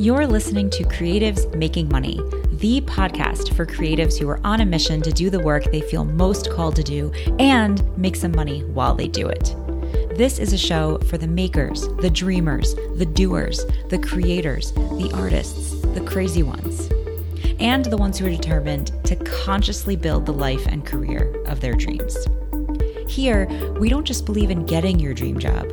[0.00, 2.20] You're listening to Creatives Making Money,
[2.52, 6.04] the podcast for creatives who are on a mission to do the work they feel
[6.04, 7.10] most called to do
[7.40, 9.56] and make some money while they do it.
[10.16, 15.80] This is a show for the makers, the dreamers, the doers, the creators, the artists,
[15.80, 16.88] the crazy ones,
[17.58, 21.74] and the ones who are determined to consciously build the life and career of their
[21.74, 22.16] dreams.
[23.08, 23.48] Here,
[23.80, 25.66] we don't just believe in getting your dream job,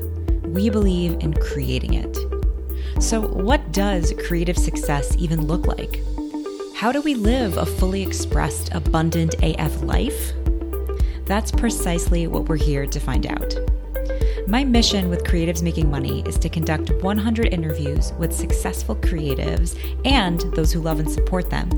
[0.46, 2.18] we believe in creating it.
[3.06, 6.02] So, what does creative success even look like?
[6.73, 10.34] How do we live a fully expressed, abundant AF life?
[11.26, 13.54] That's precisely what we're here to find out.
[14.48, 20.41] My mission with Creatives Making Money is to conduct 100 interviews with successful creatives and
[20.55, 21.70] those who love and support them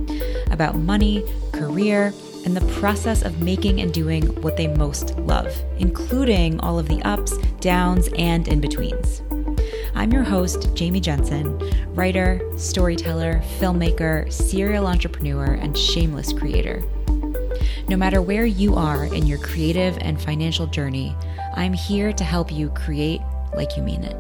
[0.49, 2.13] about money, career,
[2.45, 7.01] and the process of making and doing what they most love, including all of the
[7.01, 9.21] ups, downs, and in betweens.
[9.97, 11.57] I'm your host, Jamie Jensen,
[11.95, 16.83] writer, storyteller, filmmaker, serial entrepreneur, and shameless creator.
[17.89, 21.15] No matter where you are in your creative and financial journey,
[21.55, 23.21] I'm here to help you create
[23.55, 24.15] like you mean it.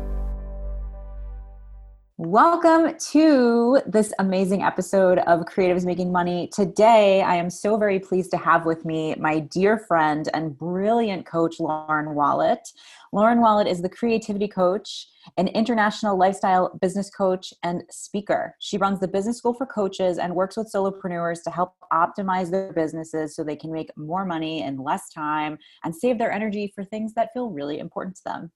[2.19, 6.49] Welcome to this amazing episode of Creatives Making Money.
[6.51, 11.27] Today, I am so very pleased to have with me my dear friend and brilliant
[11.27, 12.67] coach, Lauren Wallet.
[13.13, 18.55] Lauren Wallet is the creativity coach, an international lifestyle business coach, and speaker.
[18.59, 22.73] She runs the Business School for Coaches and works with solopreneurs to help optimize their
[22.73, 26.83] businesses so they can make more money in less time and save their energy for
[26.83, 28.51] things that feel really important to them.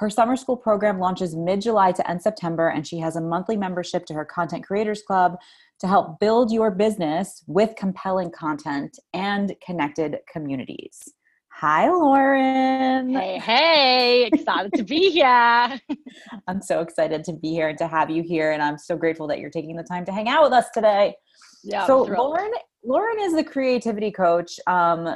[0.00, 3.56] Her summer school program launches mid July to end September, and she has a monthly
[3.56, 5.36] membership to her Content Creators Club
[5.78, 11.14] to help build your business with compelling content and connected communities.
[11.58, 13.10] Hi, Lauren.
[13.10, 15.78] Hey, hey, excited to be here.
[16.48, 18.50] I'm so excited to be here and to have you here.
[18.50, 21.14] And I'm so grateful that you're taking the time to hang out with us today.
[21.62, 21.86] Yeah.
[21.86, 22.50] So, Lauren
[22.82, 24.58] Lauren is the creativity coach.
[24.66, 25.14] Um,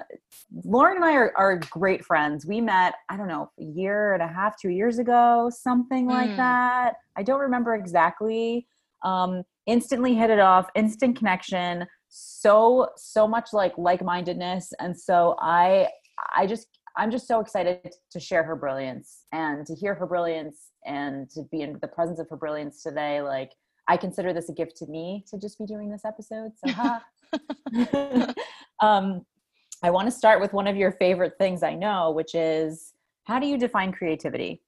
[0.65, 2.47] Lauren and I are, are great friends.
[2.47, 6.31] We met, I don't know, a year and a half, two years ago, something like
[6.31, 6.37] mm.
[6.37, 6.95] that.
[7.17, 8.69] I don't remember exactly.
[9.03, 15.89] Um, instantly hit it off, instant connection, so so much like like-mindedness, and so I
[16.35, 20.73] I just I'm just so excited to share her brilliance and to hear her brilliance
[20.85, 23.23] and to be in the presence of her brilliance today.
[23.23, 23.53] Like
[23.87, 26.53] I consider this a gift to me to just be doing this episode.
[26.65, 27.05] So, ha.
[28.83, 29.25] um,
[29.83, 33.39] I want to start with one of your favorite things I know, which is how
[33.39, 34.63] do you define creativity?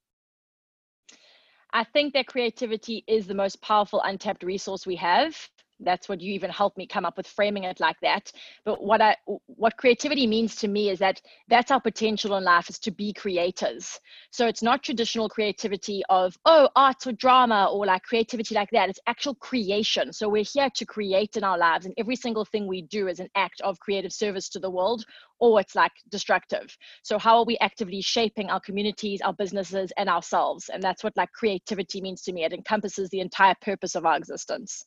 [1.73, 5.37] I think that creativity is the most powerful untapped resource we have
[5.83, 8.31] that's what you even helped me come up with framing it like that.
[8.65, 12.69] But what i what creativity means to me is that that's our potential in life
[12.69, 14.01] is to be creators.
[14.31, 18.89] So it's not traditional creativity of oh art or drama or like creativity like that.
[18.89, 20.13] It's actual creation.
[20.13, 23.21] So we're here to create in our lives and every single thing we do is
[23.21, 25.05] an act of creative service to the world
[25.39, 26.77] or it's like destructive.
[27.03, 30.69] So how are we actively shaping our communities our businesses and ourselves?
[30.69, 32.45] And that's what like creativity means to me.
[32.45, 34.85] It encompasses the entire purpose of our existence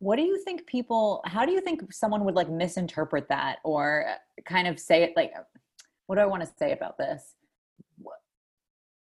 [0.00, 4.06] what do you think people how do you think someone would like misinterpret that or
[4.44, 5.32] kind of say it like
[6.06, 7.34] what do i want to say about this?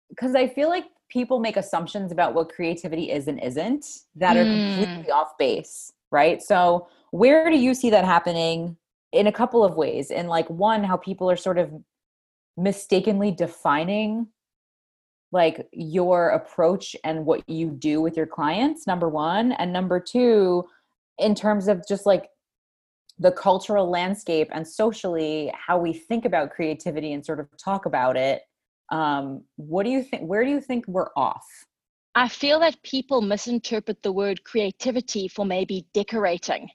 [0.09, 4.45] Because i feel like people make assumptions about what creativity is and isn't that are
[4.45, 4.75] mm.
[4.75, 6.41] completely off base right?
[6.41, 8.77] So where do you see that happening
[9.11, 10.11] in a couple of ways?
[10.11, 11.71] In like one how people are sort of
[12.57, 14.27] mistakenly defining
[15.31, 19.53] like your approach and what you do with your clients number one.
[19.53, 20.65] And number two
[21.17, 22.29] in terms of just like
[23.19, 28.17] the cultural landscape and socially how we think about creativity and sort of talk about
[28.17, 28.41] it
[28.91, 31.45] um, what do you think where do you think we're off?
[32.13, 36.69] I feel that people misinterpret the word creativity for maybe decorating.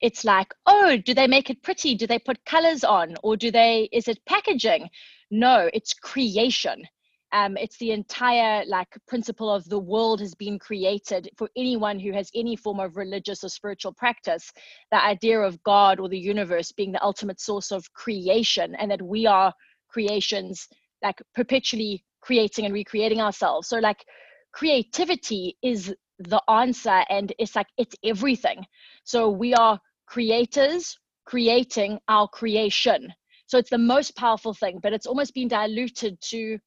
[0.00, 1.96] It's like oh do they make it pretty?
[1.96, 3.16] Do they put colors on?
[3.24, 4.88] Or do they is it packaging?
[5.30, 6.84] No it's creation
[7.32, 12.12] um, it's the entire like principle of the world has been created for anyone who
[12.12, 14.52] has any form of religious or spiritual practice.
[14.90, 19.02] The idea of god or the universe being the ultimate source of creation and that
[19.02, 19.52] we are
[19.88, 20.68] creations
[21.02, 23.68] like perpetually creating and recreating ourselves.
[23.68, 24.04] So like
[24.52, 28.64] creativity is the answer and it's like it's everything.
[29.04, 33.12] So we are creators creating our creation.
[33.46, 36.58] So it's the most powerful thing but it's almost been diluted to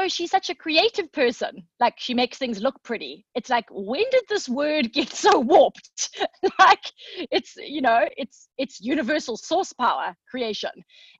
[0.00, 1.62] oh she's such a creative person.
[1.78, 3.26] Like she makes things look pretty.
[3.34, 6.18] It's like when did this word get so warped?
[6.58, 6.92] Like
[7.30, 10.70] it's you know it's it's universal source power creation.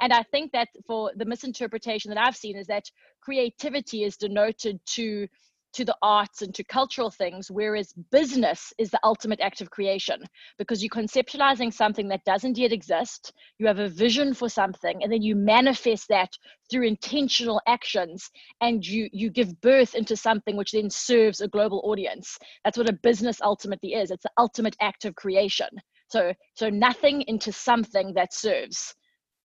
[0.01, 2.85] And i think that for the misinterpretation that i've seen is that
[3.23, 5.27] creativity is denoted to
[5.73, 10.23] to the arts and to cultural things, whereas business is the ultimate act of creation
[10.59, 13.33] because you're conceptualizing something that doesn't yet exist.
[13.59, 16.31] You have a vision for something, and then you manifest that
[16.71, 18.31] through intentional actions,
[18.61, 22.39] and you you give birth into something which then serves a global audience.
[22.65, 24.11] That's what a business ultimately is.
[24.11, 25.69] It's the ultimate act of creation.
[26.09, 28.95] So so nothing into something that serves.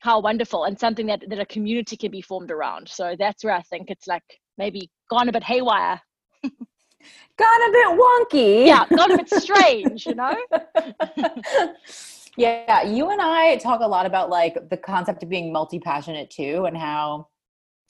[0.00, 2.88] How wonderful, and something that that a community can be formed around.
[2.88, 4.22] So that's where I think it's like
[4.58, 6.00] maybe gone a bit haywire.
[7.38, 8.66] Gone a bit wonky.
[8.66, 10.36] Yeah, gone a bit strange, you know?
[12.36, 16.30] yeah, you and I talk a lot about like the concept of being multi passionate
[16.30, 17.28] too, and how,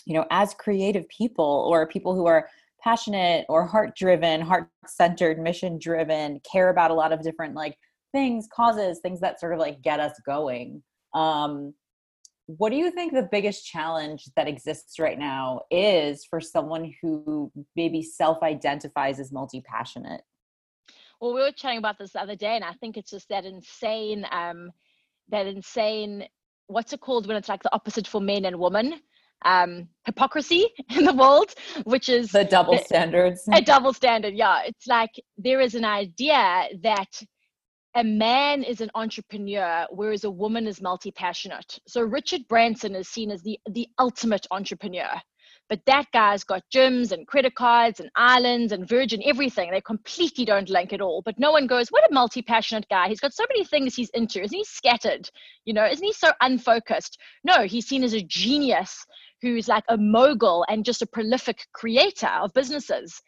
[0.04, 2.48] you know, as creative people or people who are
[2.82, 7.76] passionate or heart driven, heart centered, mission driven, care about a lot of different like
[8.12, 10.82] things, causes, things that sort of like get us going.
[11.14, 11.74] Um,
[12.46, 17.50] what do you think the biggest challenge that exists right now is for someone who
[17.74, 20.22] maybe self identifies as multi passionate?
[21.20, 23.44] Well, we were chatting about this the other day, and I think it's just that
[23.44, 24.70] insane, um,
[25.28, 26.26] that insane,
[26.68, 29.00] what's it called when it's like the opposite for men and women?
[29.44, 30.66] Um, hypocrisy
[30.96, 31.52] in the world,
[31.84, 33.42] which is the double standards.
[33.52, 34.62] A double standard, yeah.
[34.64, 37.22] It's like there is an idea that
[37.96, 41.78] a man is an entrepreneur whereas a woman is multi-passionate.
[41.88, 45.10] So richard branson is seen as the the ultimate entrepreneur.
[45.68, 49.70] But that guy's got gyms and credit cards and islands and virgin everything.
[49.70, 51.22] They completely don't link at all.
[51.24, 53.08] But no one goes what a multi-passionate guy.
[53.08, 54.42] He's got so many things he's into.
[54.42, 55.30] Isn't he scattered?
[55.64, 57.18] You know isn't he so unfocused?
[57.44, 59.06] No he's seen as a genius
[59.40, 63.22] who's like a mogul and just a prolific creator of businesses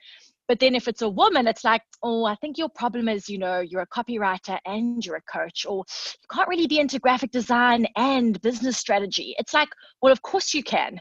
[0.48, 3.38] but then if it's a woman, it's like, oh, I think your problem is, you
[3.38, 7.30] know, you're a copywriter and you're a coach, or you can't really be into graphic
[7.30, 9.34] design and business strategy.
[9.38, 9.68] It's like,
[10.00, 11.00] well, of course you can.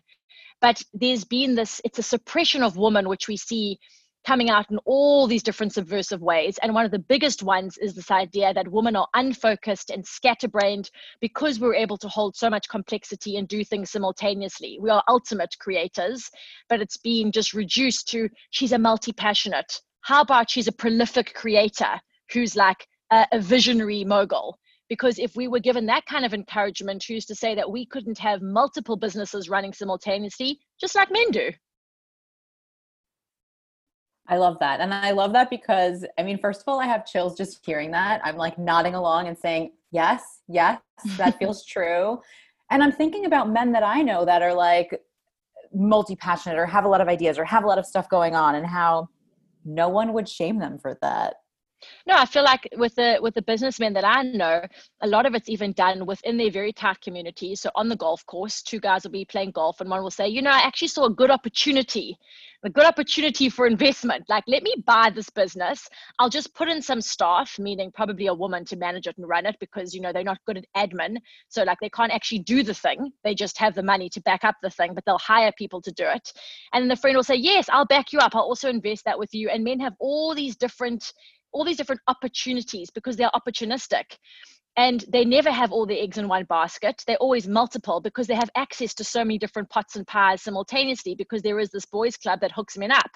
[0.60, 3.80] But there's been this, it's a suppression of woman, which we see
[4.26, 6.58] coming out in all these different subversive ways.
[6.62, 10.90] And one of the biggest ones is this idea that women are unfocused and scatterbrained
[11.22, 14.80] because we're able to hold so much complexity and do things simultaneously.
[14.82, 16.30] We are ultimate creators,
[16.70, 19.82] but it's being just reduced to she's a multi passionate.
[20.02, 22.00] How about she's a prolific creator
[22.32, 24.58] who's like a, a visionary mogul?
[24.90, 28.18] because if we were given that kind of encouragement who's to say that we couldn't
[28.18, 31.52] have multiple businesses running simultaneously just like men do
[34.30, 34.82] I love that.
[34.82, 37.92] And I love that because, I mean, first of all, I have chills just hearing
[37.92, 38.22] that.
[38.24, 40.80] I'm like nodding along and saying, yes, yes,
[41.18, 42.20] that feels true.
[42.70, 45.02] And I'm thinking about men that I know that are like
[45.74, 48.36] multi passionate or have a lot of ideas or have a lot of stuff going
[48.36, 49.08] on and how
[49.64, 51.36] no one would shame them for that.
[52.08, 54.64] No, I feel like with the with the businessmen that I know,
[55.02, 57.56] a lot of it's even done within their very tight community.
[57.56, 60.28] So on the golf course, two guys will be playing golf, and one will say,
[60.28, 62.18] "You know, I actually saw a good opportunity,
[62.64, 64.26] a good opportunity for investment.
[64.28, 65.88] Like, let me buy this business.
[66.18, 69.46] I'll just put in some staff, meaning probably a woman to manage it and run
[69.46, 71.18] it, because you know they're not good at admin.
[71.50, 73.12] So like they can't actually do the thing.
[73.24, 75.92] They just have the money to back up the thing, but they'll hire people to
[75.92, 76.34] do it.
[76.74, 78.36] And the friend will say, "Yes, I'll back you up.
[78.36, 81.14] I'll also invest that with you." And men have all these different
[81.58, 84.16] all these different opportunities because they're opportunistic.
[84.78, 87.04] And they never have all their eggs in one basket.
[87.08, 91.16] They're always multiple because they have access to so many different pots and pies simultaneously
[91.16, 93.10] because there is this boys club that hooks men up.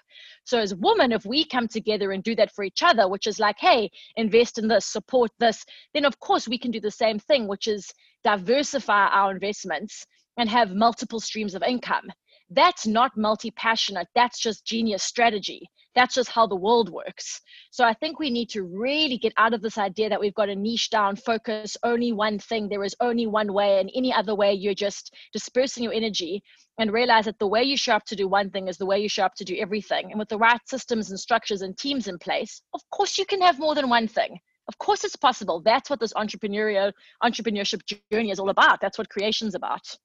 [0.43, 3.38] So as women if we come together and do that for each other which is
[3.38, 7.19] like hey invest in this support this then of course we can do the same
[7.19, 7.91] thing which is
[8.24, 10.03] diversify our investments
[10.38, 12.07] and have multiple streams of income.
[12.50, 14.07] That's not multi-passionate.
[14.15, 17.41] That's just genius strategy that's just how the world works.
[17.69, 20.45] So I think we need to really get out of this idea that we've got
[20.45, 22.69] to niche down, focus only one thing.
[22.69, 26.43] There is only one way, and any other way, you're just dispersing your energy
[26.79, 29.00] and realize that the way you show up to do one thing is the way
[29.00, 30.12] you show up to do everything.
[30.12, 33.41] And with the right systems and structures and teams in place, of course, you can
[33.41, 34.39] have more than one thing.
[34.67, 35.62] Of course, it's possible.
[35.63, 36.93] That's what this entrepreneurial
[37.24, 37.81] entrepreneurship
[38.12, 38.79] journey is all about.
[38.79, 39.98] That's what creation's about.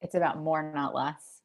[0.00, 1.39] It's about more, not less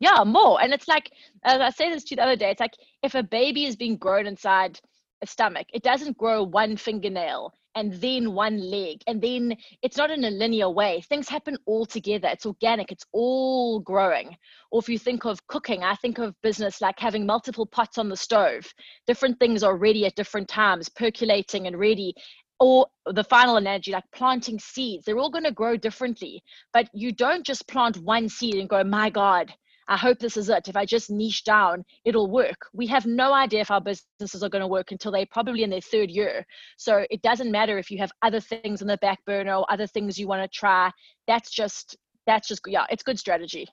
[0.00, 0.60] yeah more.
[0.62, 1.10] And it's like
[1.44, 3.96] as i say this to the other day it's like if a baby is being
[3.96, 4.80] grown inside
[5.22, 10.10] a stomach it doesn't grow one fingernail and then one leg and then it's not
[10.10, 11.00] in a linear way.
[11.08, 12.28] Things happen all together.
[12.28, 12.90] It's organic.
[12.90, 14.36] It's all growing.
[14.72, 18.08] Or if you think of cooking i think of business like having multiple pots on
[18.08, 18.66] the stove.
[19.06, 22.14] Different things are ready at different times percolating and ready.
[22.58, 26.42] Or the final analogy like planting seeds they're all going to grow differently.
[26.72, 29.52] But you don't just plant one seed and go my god
[29.88, 30.68] I hope this is it.
[30.68, 32.66] If I just niche down, it'll work.
[32.72, 35.70] We have no idea if our businesses are going to work until they're probably in
[35.70, 36.44] their third year.
[36.76, 39.86] So it doesn't matter if you have other things in the back burner or other
[39.86, 40.90] things you want to try.
[41.26, 43.66] That's just, that's just, yeah, it's good strategy.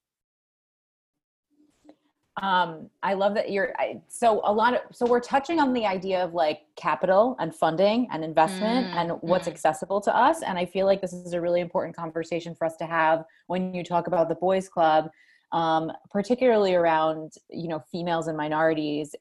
[2.42, 5.86] um, I love that you're I, so a lot of so we're touching on the
[5.86, 9.52] idea of like capital and funding and investment mm, and what's mm.
[9.52, 10.42] accessible to us.
[10.42, 13.74] And I feel like this is a really important conversation for us to have when
[13.74, 15.10] you talk about the boys club,
[15.56, 19.16] um, particularly around you know females and minorities,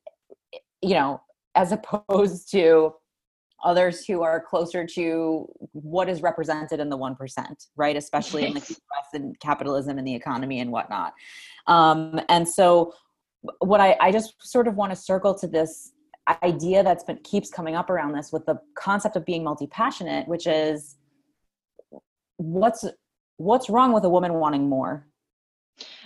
[0.82, 1.22] you know,
[1.54, 2.92] as opposed to
[3.64, 7.16] others who are closer to what is represented in the 1%
[7.76, 7.96] right?
[7.96, 11.14] Especially in the us and capitalism and the economy and whatnot.
[11.66, 12.92] Um, and so
[13.60, 15.92] what I, I just sort of want to circle to this
[16.42, 20.46] idea that's been keeps coming up around this with the concept of being multi-passionate which
[20.46, 20.96] is
[22.38, 22.86] what's
[23.36, 25.06] what's wrong with a woman wanting more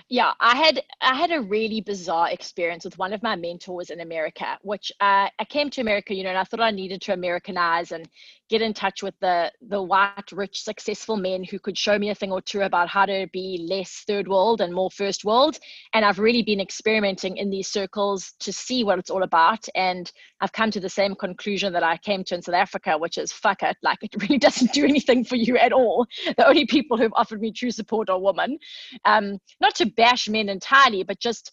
[0.08, 4.00] yeah i had i had a really bizarre experience with one of my mentors in
[4.00, 7.12] america which uh, i came to america you know and i thought i needed to
[7.12, 8.08] americanize and
[8.48, 12.14] get in touch with the the white rich successful men who could show me a
[12.14, 15.58] thing or two about how to be less third world and more first world.
[15.92, 19.66] And i've really been experimenting in these circles to see what it's all about.
[19.74, 20.10] And
[20.40, 23.32] i've come to the same conclusion that i came to in south africa which is
[23.32, 26.06] fuck it like it really doesn't do anything for you at all.
[26.36, 28.58] The only people who've offered me true support are women.
[29.04, 31.50] Um, not to bash men entirely but just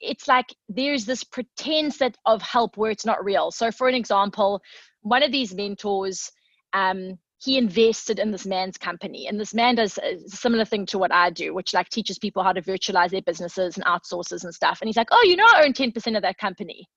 [0.00, 3.50] it's like there's this pretense that of help where it's not real.
[3.50, 4.60] So for an example
[5.02, 6.30] one of these mentors
[6.72, 10.98] um, he invested in this man's company and this man does a similar thing to
[10.98, 14.54] what i do which like teaches people how to virtualize their businesses and outsources and
[14.54, 14.78] stuff.
[14.80, 16.88] And he's like oh you know i own 10% of that company.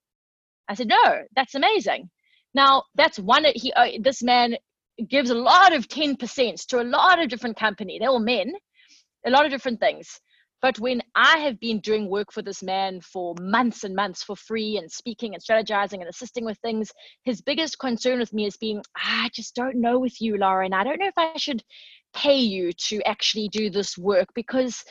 [0.68, 2.10] I said no that's amazing.
[2.54, 4.56] Now that's one he uh, this man
[5.08, 8.00] gives a lot of 10% to a lot of different company.
[8.00, 8.54] They're all men
[9.26, 10.20] a lot of different things
[10.62, 14.36] but when I have been doing work for this man for months and months for
[14.36, 16.92] free and speaking and strategizing and assisting with things,
[17.24, 20.74] his biggest concern with me has been, ah, I just don't know with you, Lauren.
[20.74, 21.64] I don't know if I should
[22.14, 24.84] pay you to actually do this work because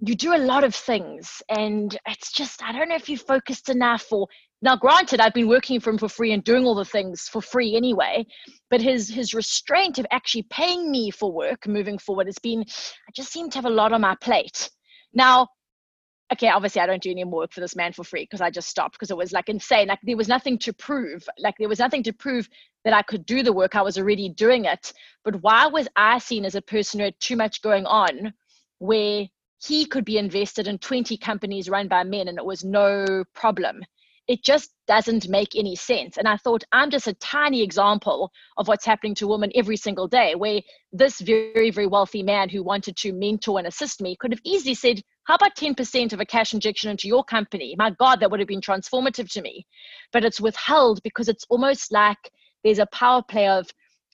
[0.00, 3.68] you do a lot of things and it's just, I don't know if you've focused
[3.68, 4.26] enough or
[4.62, 7.42] now granted i've been working for him for free and doing all the things for
[7.42, 8.24] free anyway
[8.70, 13.10] but his his restraint of actually paying me for work moving forward has been i
[13.14, 14.70] just seem to have a lot on my plate
[15.14, 15.48] now,
[16.32, 18.50] okay, obviously I don't do any more work for this man for free because I
[18.50, 19.88] just stopped because it was like insane.
[19.88, 21.26] Like there was nothing to prove.
[21.38, 22.48] Like there was nothing to prove
[22.84, 23.76] that I could do the work.
[23.76, 24.92] I was already doing it.
[25.24, 28.32] But why was I seen as a person who had too much going on
[28.78, 29.26] where
[29.62, 33.82] he could be invested in 20 companies run by men and it was no problem?
[34.28, 36.16] It just doesn't make any sense.
[36.16, 40.06] And I thought, I'm just a tiny example of what's happening to women every single
[40.06, 40.60] day, where
[40.92, 44.74] this very, very wealthy man who wanted to mentor and assist me could have easily
[44.74, 47.74] said, How about 10% of a cash injection into your company?
[47.76, 49.66] My God, that would have been transformative to me.
[50.12, 52.30] But it's withheld because it's almost like
[52.62, 53.68] there's a power play of,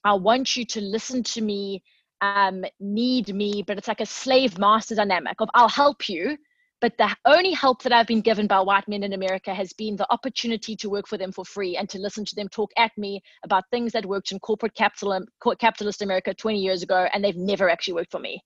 [0.04, 1.82] I want you to listen to me,
[2.22, 6.38] um, need me, but it's like a slave master dynamic of, I'll help you
[6.80, 9.96] but the only help that I've been given by white men in America has been
[9.96, 12.92] the opportunity to work for them for free and to listen to them talk at
[12.96, 15.20] me about things that worked in corporate capital,
[15.58, 18.40] capitalist America 20 years ago, and they've never actually worked for me.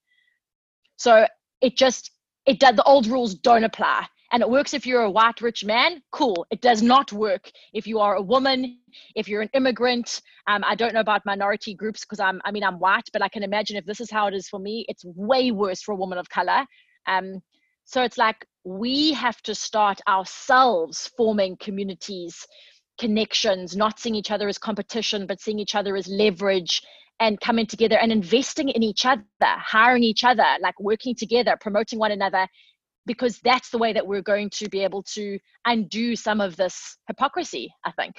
[0.97, 1.27] So
[1.61, 2.11] it just,
[2.47, 4.07] it does, the old rules don't apply.
[4.33, 6.47] And it works if you're a white rich man, cool.
[6.51, 8.79] It does not work if you are a woman,
[9.15, 10.23] if you're an immigrant.
[10.47, 13.29] Um, I don't know about minority groups because I'm, I mean, I'm white, but I
[13.29, 15.97] can imagine if this is how it is for me, it's way worse for a
[15.97, 16.65] woman of color.
[17.07, 17.43] Um,
[17.85, 22.47] so it's like we have to start ourselves forming communities,
[22.99, 26.83] connections, not seeing each other as competition, but seeing each other as leverage
[27.21, 31.99] and coming together and investing in each other, hiring each other, like working together, promoting
[31.99, 32.47] one another,
[33.07, 36.97] because that's the way that we're going to be able to undo some of this
[37.09, 38.15] hypocrisy, I think.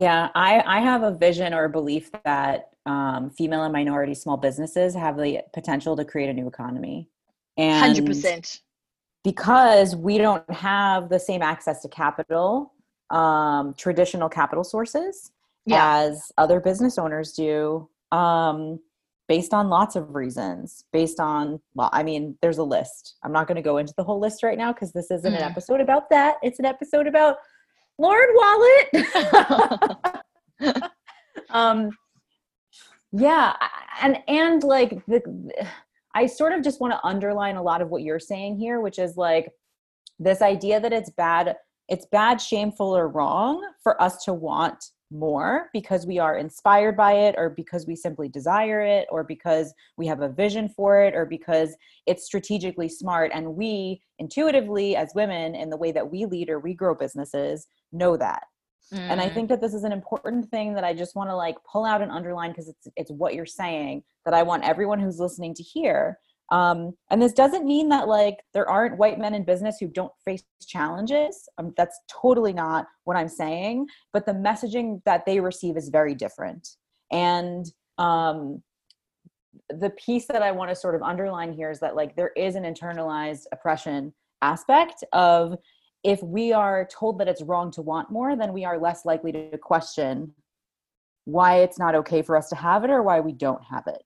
[0.00, 4.36] Yeah, I, I have a vision or a belief that um, female and minority small
[4.36, 7.08] businesses have the potential to create a new economy.
[7.56, 8.60] And 100%.
[9.24, 12.72] Because we don't have the same access to capital,
[13.10, 15.30] um, traditional capital sources,
[15.64, 15.98] yeah.
[15.98, 18.80] as other business owners do, um,
[19.28, 20.84] based on lots of reasons.
[20.92, 23.14] Based on, well, I mean, there's a list.
[23.22, 25.36] I'm not going to go into the whole list right now because this isn't mm.
[25.36, 26.36] an episode about that.
[26.42, 27.36] It's an episode about
[27.98, 29.06] Lauren Wallet.
[31.50, 31.90] um,
[33.12, 33.54] yeah,
[34.00, 35.20] and and like the
[36.14, 38.98] I sort of just want to underline a lot of what you're saying here, which
[38.98, 39.50] is like
[40.18, 41.56] this idea that it's bad,
[41.88, 47.12] it's bad, shameful, or wrong for us to want more because we are inspired by
[47.12, 51.14] it or because we simply desire it or because we have a vision for it
[51.14, 51.76] or because
[52.06, 53.30] it's strategically smart.
[53.34, 57.66] And we intuitively as women in the way that we lead or we grow businesses
[57.92, 58.44] know that
[58.92, 58.98] mm.
[58.98, 59.34] and i mm.
[59.34, 62.02] think that this is an important thing that i just want to like pull out
[62.02, 65.62] and underline because it's it's what you're saying that I want everyone who's listening to
[65.62, 66.18] hear.
[66.50, 70.12] Um, and this doesn't mean that like there aren't white men in business who don't
[70.24, 71.48] face challenges.
[71.58, 73.86] Um, that's totally not what I'm saying.
[74.12, 76.68] But the messaging that they receive is very different.
[77.10, 78.62] And um,
[79.70, 82.54] the piece that I want to sort of underline here is that like there is
[82.54, 85.56] an internalized oppression aspect of
[86.04, 89.32] if we are told that it's wrong to want more, then we are less likely
[89.32, 90.32] to question
[91.24, 94.02] why it's not okay for us to have it or why we don't have it.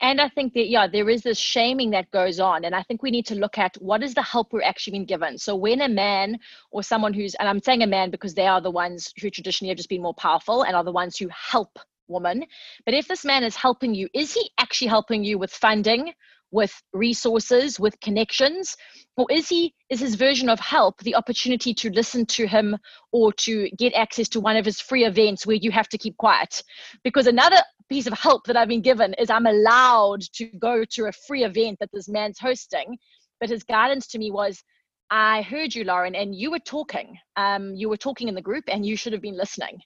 [0.00, 2.64] And I think that, yeah, there is this shaming that goes on.
[2.64, 5.06] And I think we need to look at what is the help we're actually being
[5.06, 5.38] given.
[5.38, 6.38] So when a man
[6.70, 9.70] or someone who's, and I'm saying a man because they are the ones who traditionally
[9.70, 12.44] have just been more powerful and are the ones who help woman.
[12.84, 16.12] But if this man is helping you, is he actually helping you with funding,
[16.50, 18.76] with resources, with connections?
[19.16, 22.76] Or is he is his version of help the opportunity to listen to him
[23.12, 26.16] or to get access to one of his free events where you have to keep
[26.16, 26.62] quiet?
[27.04, 31.06] Because another piece of help that I've been given is I'm allowed to go to
[31.06, 32.96] a free event that this man's hosting.
[33.40, 34.62] But his guidance to me was
[35.10, 37.16] I heard you, Lauren, and you were talking.
[37.36, 39.78] Um, you were talking in the group, and you should have been listening.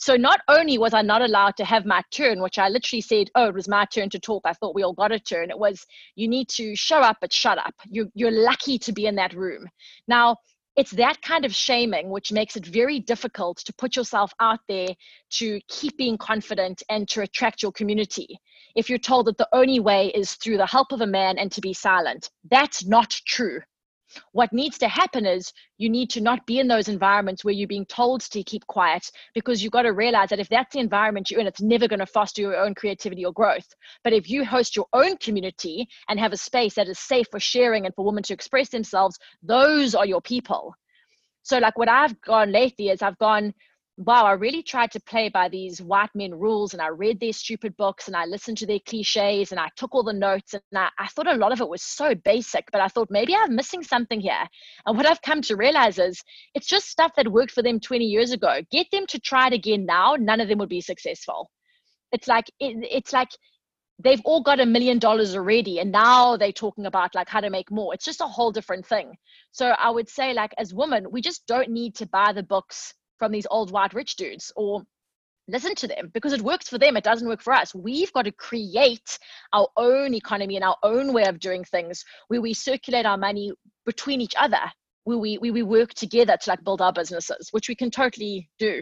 [0.00, 3.30] So not only was I not allowed to have my turn, which I literally said,
[3.34, 4.42] oh, it was my turn to talk.
[4.46, 5.50] I thought we all got a turn.
[5.50, 7.74] It was, you need to show up, but shut up.
[7.86, 9.68] You're, you're lucky to be in that room.
[10.08, 10.38] Now,
[10.74, 14.88] it's that kind of shaming which makes it very difficult to put yourself out there
[15.32, 18.40] to keep being confident and to attract your community.
[18.74, 21.52] If you're told that the only way is through the help of a man and
[21.52, 23.60] to be silent, that's not true.
[24.32, 27.68] What needs to happen is you need to not be in those environments where you're
[27.68, 31.30] being told to keep quiet because you've got to realize that if that's the environment
[31.30, 33.66] you're in, it's never going to foster your own creativity or growth.
[34.04, 37.40] But if you host your own community and have a space that is safe for
[37.40, 40.74] sharing and for women to express themselves, those are your people.
[41.42, 43.54] So, like what I've gone lately is I've gone,
[44.00, 47.34] wow, I really tried to play by these white men rules and I read their
[47.34, 50.62] stupid books and I listened to their cliches and I took all the notes and
[50.74, 53.54] I, I thought a lot of it was so basic, but I thought maybe I'm
[53.54, 54.48] missing something here.
[54.86, 56.22] And what I've come to realize is
[56.54, 58.62] it's just stuff that worked for them 20 years ago.
[58.70, 61.50] Get them to try it again now, none of them would be successful.
[62.10, 63.28] It's like, it, it's like,
[64.02, 67.50] they've all got a million dollars already and now they're talking about like how to
[67.50, 69.14] make more it's just a whole different thing
[69.52, 72.94] so i would say like as women we just don't need to buy the books
[73.20, 74.82] from these old white rich dudes or
[75.46, 77.74] listen to them because it works for them it doesn't work for us.
[77.74, 79.18] We've got to create
[79.52, 83.52] our own economy and our own way of doing things where we circulate our money
[83.84, 84.62] between each other
[85.04, 88.48] where we, where we work together to like build our businesses which we can totally
[88.58, 88.80] do.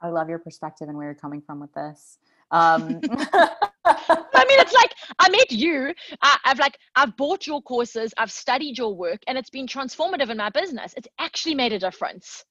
[0.00, 2.18] I love your perspective and where you're coming from with this.
[2.50, 3.00] Um
[3.84, 5.92] I mean, it's like I met you.
[6.22, 10.30] I, I've like I've bought your courses, I've studied your work, and it's been transformative
[10.30, 10.94] in my business.
[10.96, 12.44] It's actually made a difference.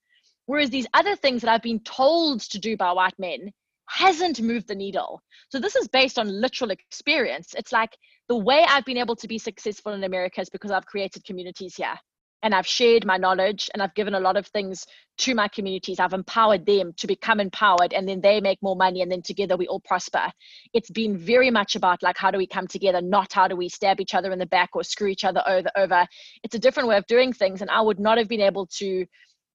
[0.45, 3.51] Whereas these other things that I've been told to do by white men
[3.89, 5.21] hasn't moved the needle.
[5.49, 7.53] So this is based on literal experience.
[7.57, 7.95] It's like
[8.27, 11.75] the way I've been able to be successful in America is because I've created communities
[11.75, 11.97] here
[12.43, 14.85] and I've shared my knowledge and I've given a lot of things
[15.19, 15.99] to my communities.
[15.99, 19.55] I've empowered them to become empowered and then they make more money and then together
[19.55, 20.29] we all prosper.
[20.73, 23.69] It's been very much about like how do we come together, not how do we
[23.69, 26.05] stab each other in the back or screw each other over over.
[26.43, 29.05] It's a different way of doing things and I would not have been able to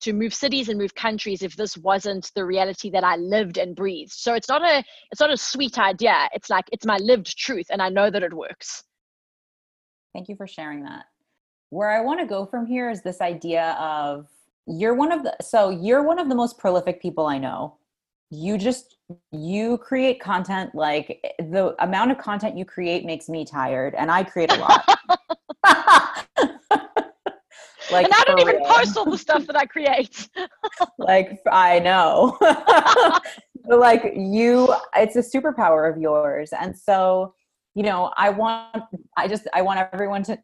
[0.01, 3.75] to move cities and move countries if this wasn't the reality that I lived and
[3.75, 4.13] breathed.
[4.13, 6.27] So it's not a it's not a sweet idea.
[6.33, 8.83] It's like it's my lived truth and I know that it works.
[10.13, 11.05] Thank you for sharing that
[11.69, 14.27] where I want to go from here is this idea of
[14.65, 17.77] you're one of the so you're one of the most prolific people I know.
[18.31, 18.97] You just
[19.31, 24.23] you create content like the amount of content you create makes me tired and I
[24.23, 24.85] create a lot.
[27.91, 28.65] like and I don't even real.
[28.65, 30.29] post all the stuff that I create.
[30.99, 32.37] like I know.
[32.39, 36.53] but like you it's a superpower of yours.
[36.53, 37.33] And so
[37.75, 38.83] you know, I want,
[39.15, 40.37] I just, I want everyone to,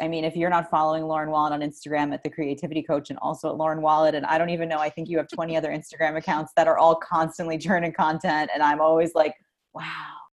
[0.00, 3.18] I mean, if you're not following Lauren Wallet on Instagram at the Creativity Coach and
[3.20, 5.70] also at Lauren Wallet, and I don't even know, I think you have 20 other
[5.70, 8.50] Instagram accounts that are all constantly churning content.
[8.54, 9.34] And I'm always like,
[9.74, 9.82] wow.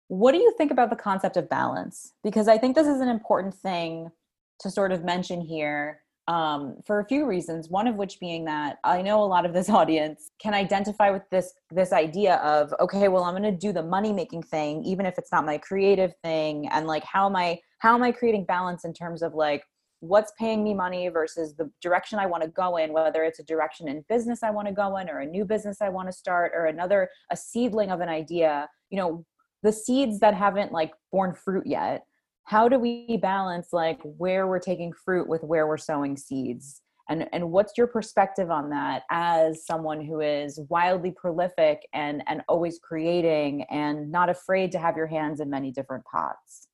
[0.08, 2.12] What do you think about the concept of balance?
[2.22, 4.10] Because I think this is an important thing
[4.60, 7.68] to sort of mention here um, for a few reasons.
[7.68, 11.22] One of which being that I know a lot of this audience can identify with
[11.30, 15.06] this this idea of okay, well, I'm going to do the money making thing, even
[15.06, 18.44] if it's not my creative thing, and like how am I how am I creating
[18.44, 19.64] balance in terms of like
[20.00, 23.44] what's paying me money versus the direction I want to go in, whether it's a
[23.44, 26.12] direction in business I want to go in, or a new business I want to
[26.12, 28.68] start, or another a seedling of an idea.
[28.90, 29.26] You know,
[29.62, 32.04] the seeds that haven't like borne fruit yet
[32.44, 36.82] how do we balance like where we're taking fruit with where we're sowing seeds?
[37.08, 42.42] And and what's your perspective on that as someone who is wildly prolific and and
[42.48, 46.68] always creating and not afraid to have your hands in many different pots?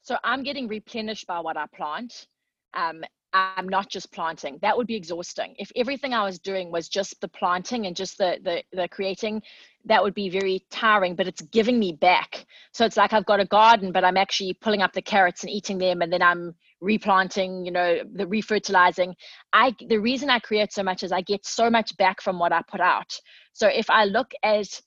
[0.00, 2.26] So i'm getting replenished by what i plant
[2.74, 4.58] um, I'm not just planting.
[4.60, 5.54] That would be exhausting.
[5.58, 9.42] If everything I was doing was just the planting and just the the, the creating,
[9.86, 11.14] that would be very tiring.
[11.14, 12.46] But it's giving me back.
[12.72, 15.50] So it's like I've got a garden, but I'm actually pulling up the carrots and
[15.50, 17.64] eating them, and then I'm replanting.
[17.64, 19.14] You know, the refertilizing.
[19.52, 22.52] I the reason I create so much is I get so much back from what
[22.52, 23.18] I put out.
[23.52, 24.80] So if I look at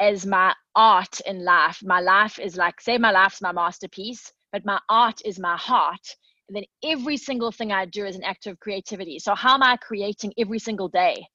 [0.00, 4.64] as my art in life, my life is like say my life's my masterpiece, but
[4.64, 6.16] my art is my heart
[6.48, 9.18] and then every single thing I do is an act of creativity.
[9.18, 11.26] So, how am I creating every single day?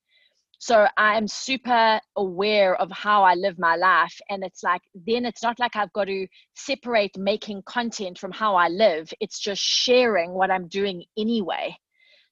[0.60, 4.20] So, I'm super aware of how I live my life.
[4.30, 8.56] And it's like, then it's not like I've got to separate making content from how
[8.56, 11.76] I live, it's just sharing what I'm doing anyway.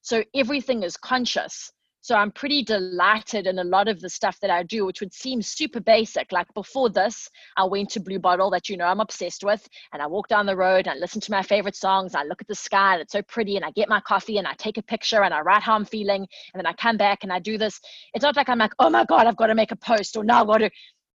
[0.01, 1.71] So, everything is conscious.
[2.07, 5.13] So I'm pretty delighted in a lot of the stuff that I do, which would
[5.13, 6.31] seem super basic.
[6.31, 10.01] Like before this, I went to Blue Bottle that you know I'm obsessed with, and
[10.01, 12.15] I walk down the road and I listen to my favorite songs.
[12.15, 14.47] I look at the sky and it's so pretty, and I get my coffee and
[14.47, 17.23] I take a picture and I write how I'm feeling, and then I come back
[17.23, 17.81] and I do this.
[18.13, 20.23] It's not like I'm like, oh my God, I've got to make a post or
[20.23, 20.69] now I've got to.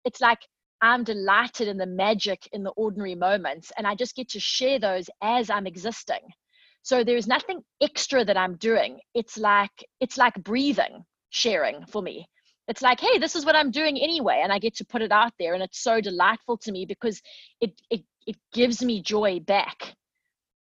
[0.04, 0.40] It's like
[0.82, 4.78] I'm delighted in the magic in the ordinary moments, and I just get to share
[4.78, 6.20] those as I'm existing.
[6.82, 8.98] So there's nothing extra that I'm doing.
[9.14, 12.28] It's like it's like breathing, sharing for me.
[12.68, 15.12] It's like, hey, this is what I'm doing anyway, and I get to put it
[15.12, 17.20] out there, and it's so delightful to me because
[17.60, 19.94] it it it gives me joy back.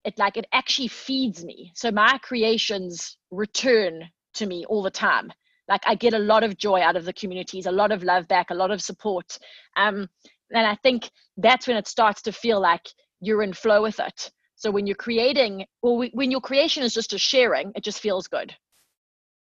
[0.06, 1.72] It like it actually feeds me.
[1.76, 5.32] So my creations return to me all the time.
[5.68, 8.28] Like I get a lot of joy out of the communities, a lot of love
[8.28, 9.38] back, a lot of support.
[9.76, 10.08] Um,
[10.52, 12.88] and I think that's when it starts to feel like
[13.20, 17.14] you're in flow with it so when you're creating, well, when your creation is just
[17.14, 18.56] a sharing, it just feels good.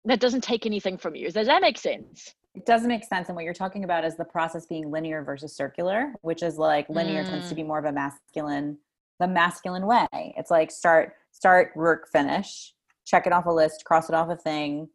[0.05, 1.31] That doesn't take anything from you.
[1.31, 2.35] Does that make sense?
[2.55, 3.29] It doesn't make sense.
[3.29, 6.89] And what you're talking about is the process being linear versus circular, which is like
[6.89, 7.29] linear mm.
[7.29, 7.69] tends to be mm.
[7.69, 8.79] more of a masculine,
[9.19, 10.07] the masculine way.
[10.13, 12.75] It's like start, start, work, finish,
[13.05, 14.89] check it off a list, cross it off a thing.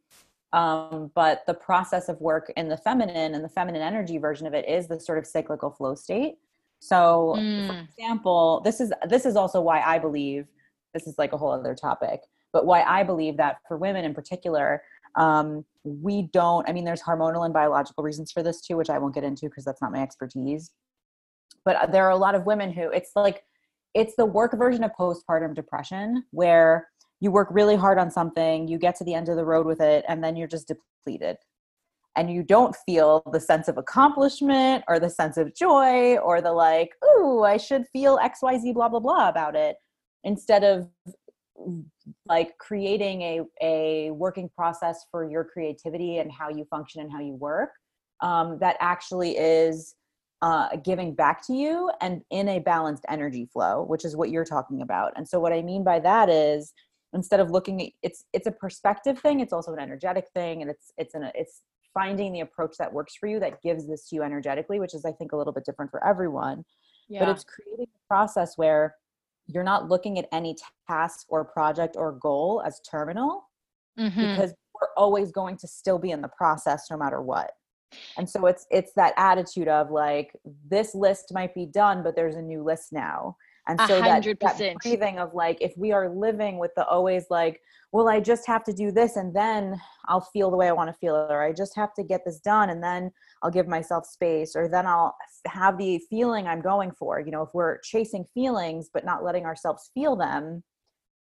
[0.51, 4.53] Um, but the process of work in the feminine and the feminine energy version of
[4.53, 6.37] it is the sort of cyclical flow state
[6.79, 7.67] so, mm.
[7.67, 10.47] for example, this is this is also why I believe
[10.93, 12.21] this is like a whole other topic,
[12.53, 14.81] but why I believe that for women in particular,
[15.15, 16.67] um, we don't.
[16.67, 19.47] I mean, there's hormonal and biological reasons for this too, which I won't get into
[19.47, 20.71] because that's not my expertise.
[21.65, 23.43] But uh, there are a lot of women who it's like
[23.93, 26.87] it's the work version of postpartum depression where
[27.19, 29.81] you work really hard on something, you get to the end of the road with
[29.81, 31.37] it, and then you're just depleted
[32.15, 36.51] and you don't feel the sense of accomplishment or the sense of joy or the
[36.51, 39.77] like, ooh, I should feel XYZ blah blah blah about it
[40.23, 40.87] instead of
[42.25, 47.19] like creating a, a working process for your creativity and how you function and how
[47.19, 47.71] you work
[48.21, 49.95] um, that actually is
[50.41, 54.45] uh, giving back to you and in a balanced energy flow which is what you're
[54.45, 55.11] talking about.
[55.15, 56.73] And so what i mean by that is
[57.13, 60.69] instead of looking at it's it's a perspective thing it's also an energetic thing and
[60.69, 61.61] it's it's an it's
[61.93, 65.05] finding the approach that works for you that gives this to you energetically which is
[65.05, 66.63] i think a little bit different for everyone
[67.07, 67.19] yeah.
[67.19, 68.95] but it's creating a process where
[69.47, 70.55] you're not looking at any
[70.87, 73.49] task or project or goal as terminal
[73.99, 74.19] mm-hmm.
[74.19, 77.51] because we're always going to still be in the process no matter what
[78.17, 80.31] and so it's it's that attitude of like
[80.69, 83.35] this list might be done but there's a new list now
[83.69, 87.61] and so that, that breathing of like if we are living with the always like
[87.91, 90.89] well i just have to do this and then i'll feel the way i want
[90.89, 93.11] to feel or i just have to get this done and then
[93.43, 97.19] i'll give myself space or then i'll have the feeling i'm going for.
[97.19, 100.63] You know if we're chasing feelings but not letting ourselves feel them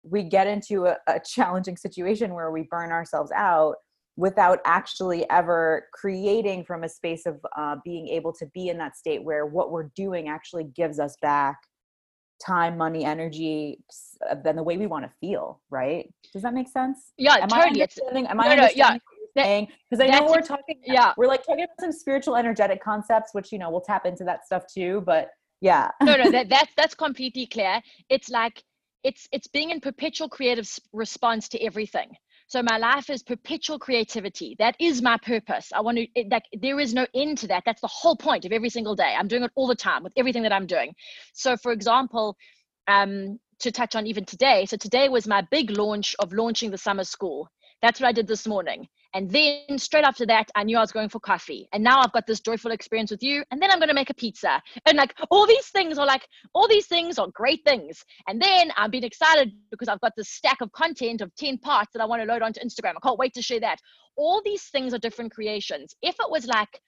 [0.03, 3.75] we get into a, a challenging situation where we burn ourselves out
[4.17, 8.95] without actually ever creating from a space of uh, being able to be in that
[8.95, 11.57] state where what we're doing actually gives us back
[12.43, 13.79] time, money, energy
[14.29, 16.11] uh, than the way we want to feel, right?
[16.33, 17.11] Does that make sense?
[17.17, 17.61] Yeah, am totally.
[17.61, 18.27] I understanding?
[18.27, 19.01] Am no, I understanding
[19.35, 19.65] no, yeah.
[19.89, 23.51] Because I know we're talking, yeah, we're like talking about some spiritual, energetic concepts, which
[23.51, 25.03] you know we'll tap into that stuff too.
[25.05, 25.29] But
[25.61, 27.81] yeah, no, no, that, that's that's completely clear.
[28.09, 28.63] It's like
[29.03, 32.11] it's it's being in perpetual creative response to everything.
[32.47, 34.55] So my life is perpetual creativity.
[34.59, 35.71] That is my purpose.
[35.73, 37.63] I want to like there is no end to that.
[37.65, 39.15] That's the whole point of every single day.
[39.17, 40.93] I'm doing it all the time with everything that I'm doing.
[41.33, 42.37] So for example,
[42.87, 44.65] um, to touch on even today.
[44.65, 47.49] So today was my big launch of launching the summer school.
[47.81, 48.87] That's what I did this morning.
[49.13, 51.69] And then straight after that, I knew I was going for coffee.
[51.71, 53.43] And now I've got this joyful experience with you.
[53.49, 54.61] And then I'm going to make a pizza.
[54.85, 58.03] And like all these things are like, all these things are great things.
[58.27, 61.91] And then I've been excited because I've got this stack of content of 10 parts
[61.93, 62.95] that I want to load onto Instagram.
[62.97, 63.79] I can't wait to share that.
[64.17, 65.93] All these things are different creations.
[66.01, 66.81] If it was like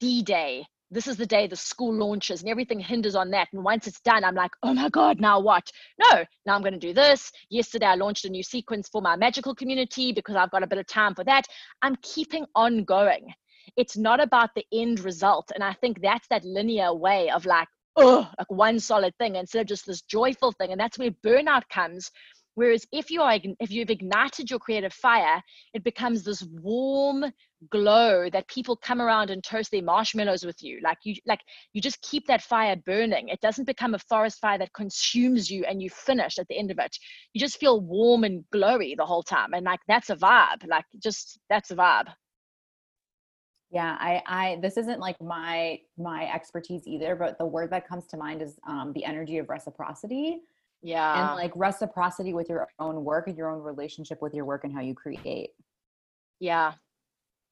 [0.00, 3.48] D Day this is the day the school launches and everything hinders on that.
[3.52, 5.70] And once it's done, I'm like, oh my God, now what?
[5.98, 7.30] No, now I'm going to do this.
[7.50, 10.78] Yesterday, I launched a new sequence for my magical community because I've got a bit
[10.78, 11.46] of time for that.
[11.82, 13.32] I'm keeping on going.
[13.76, 15.52] It's not about the end result.
[15.54, 19.60] And I think that's that linear way of like, oh, like one solid thing instead
[19.60, 20.72] of just this joyful thing.
[20.72, 22.10] And that's where burnout comes
[22.58, 25.40] Whereas if you are if you've ignited your creative fire,
[25.74, 27.24] it becomes this warm
[27.70, 30.80] glow that people come around and toast their marshmallows with you.
[30.82, 31.40] Like you like
[31.72, 33.28] you just keep that fire burning.
[33.28, 36.70] It doesn't become a forest fire that consumes you and you finish at the end
[36.70, 36.96] of it.
[37.32, 39.54] You just feel warm and glowy the whole time.
[39.54, 40.66] And like that's a vibe.
[40.66, 42.12] Like just that's a vibe.
[43.70, 48.06] Yeah, I, I, this isn't like my, my expertise either, but the word that comes
[48.06, 50.40] to mind is um, the energy of reciprocity
[50.82, 54.64] yeah and like reciprocity with your own work and your own relationship with your work
[54.64, 55.50] and how you create
[56.40, 56.72] yeah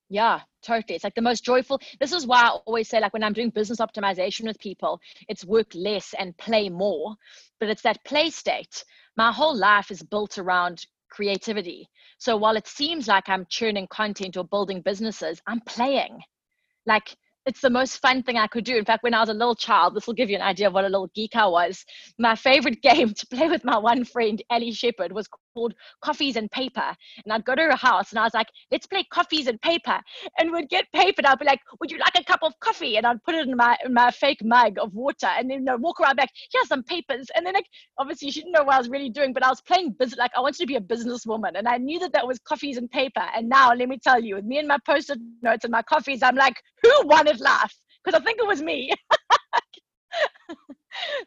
[0.08, 3.22] yeah totally it's like the most joyful this is why i always say like when
[3.22, 7.14] i'm doing business optimization with people it's work less and play more
[7.60, 8.84] but it's that play state
[9.16, 11.88] my whole life is built around creativity
[12.18, 16.20] so while it seems like i'm churning content or building businesses i'm playing
[16.86, 17.16] like
[17.46, 18.76] it's the most fun thing I could do.
[18.76, 20.74] In fact, when I was a little child, this will give you an idea of
[20.74, 21.84] what a little geek I was.
[22.18, 26.50] My favorite game to play with my one friend, Ellie Shepherd, was called Coffees and
[26.50, 26.94] Paper.
[27.24, 29.98] And I'd go to her house and I was like, let's play Coffees and Paper.
[30.38, 32.96] And we'd get paper and I'd be like, would you like a cup of coffee?
[32.96, 35.76] And I'd put it in my in my fake mug of water and then know,
[35.76, 37.28] walk around back, here's some papers.
[37.34, 37.66] And then like,
[37.98, 40.32] obviously she didn't know what I was really doing, but I was playing business, like
[40.36, 41.52] I wanted to be a businesswoman.
[41.56, 43.26] And I knew that that was Coffees and Paper.
[43.34, 46.22] And now let me tell you, with me and my post-it notes and my coffees,
[46.22, 47.74] I'm like, who won wanted life?
[48.04, 48.92] Because I think it was me.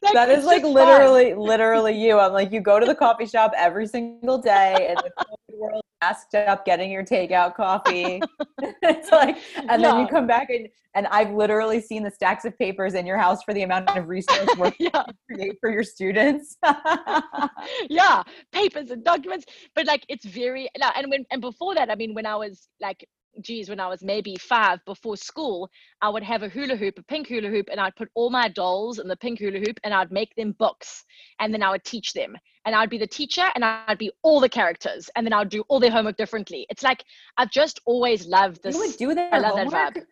[0.02, 1.40] like, that is like literally, fun.
[1.40, 2.20] literally you.
[2.20, 6.36] I'm like, you go to the coffee shop every single day and the world masked
[6.36, 8.22] up getting your takeout coffee.
[8.82, 9.92] it's like, and yeah.
[9.92, 13.18] then you come back and, and I've literally seen the stacks of papers in your
[13.18, 14.90] house for the amount of research work yeah.
[15.08, 16.58] you create for your students.
[17.90, 19.46] yeah, papers and documents.
[19.76, 23.06] But like, it's very, and when, and before that, I mean, when I was like
[23.42, 25.70] geez, when I was maybe five before school,
[26.02, 28.50] I would have a hula hoop, a pink hula hoop, and I'd put all my
[28.50, 31.04] dolls in the pink hula hoop and I'd make them books
[31.40, 32.36] and then I would teach them.
[32.66, 35.64] And I'd be the teacher and I'd be all the characters and then I'd do
[35.70, 36.66] all their homework differently.
[36.70, 37.04] It's like
[37.38, 38.76] I've just always loved this.
[38.76, 39.34] You would do that.
[39.34, 39.72] I love homework?
[39.72, 40.06] that vibe.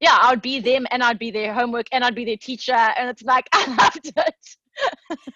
[0.00, 2.72] Yeah, I would be them and I'd be their homework and I'd be their teacher.
[2.72, 5.30] And it's like I loved it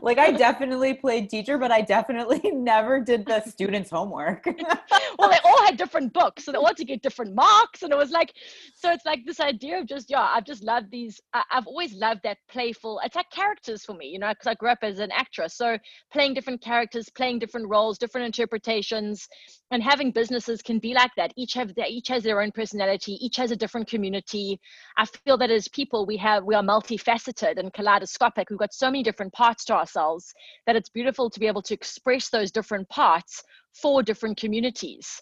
[0.00, 4.44] like I definitely played teacher, but I definitely never did the students' homework.
[5.18, 7.92] well, they all had different books, so they all had to get different marks, and
[7.92, 8.32] it was like,
[8.74, 11.20] so it's like this idea of just yeah, I've just loved these.
[11.34, 13.00] I, have always loved that playful.
[13.04, 15.76] It's like characters for me, you know, because I grew up as an actress, so
[16.12, 19.26] playing different characters, playing different roles, different interpretations,
[19.70, 21.32] and having businesses can be like that.
[21.36, 24.58] Each have their, each has their own personality, each has a different community.
[24.96, 28.50] I feel that as people, we have we are multifaceted and kaleidoscopic.
[28.50, 30.32] We've got so many different different parts to ourselves
[30.64, 33.42] that it's beautiful to be able to express those different parts
[33.74, 35.20] for different communities.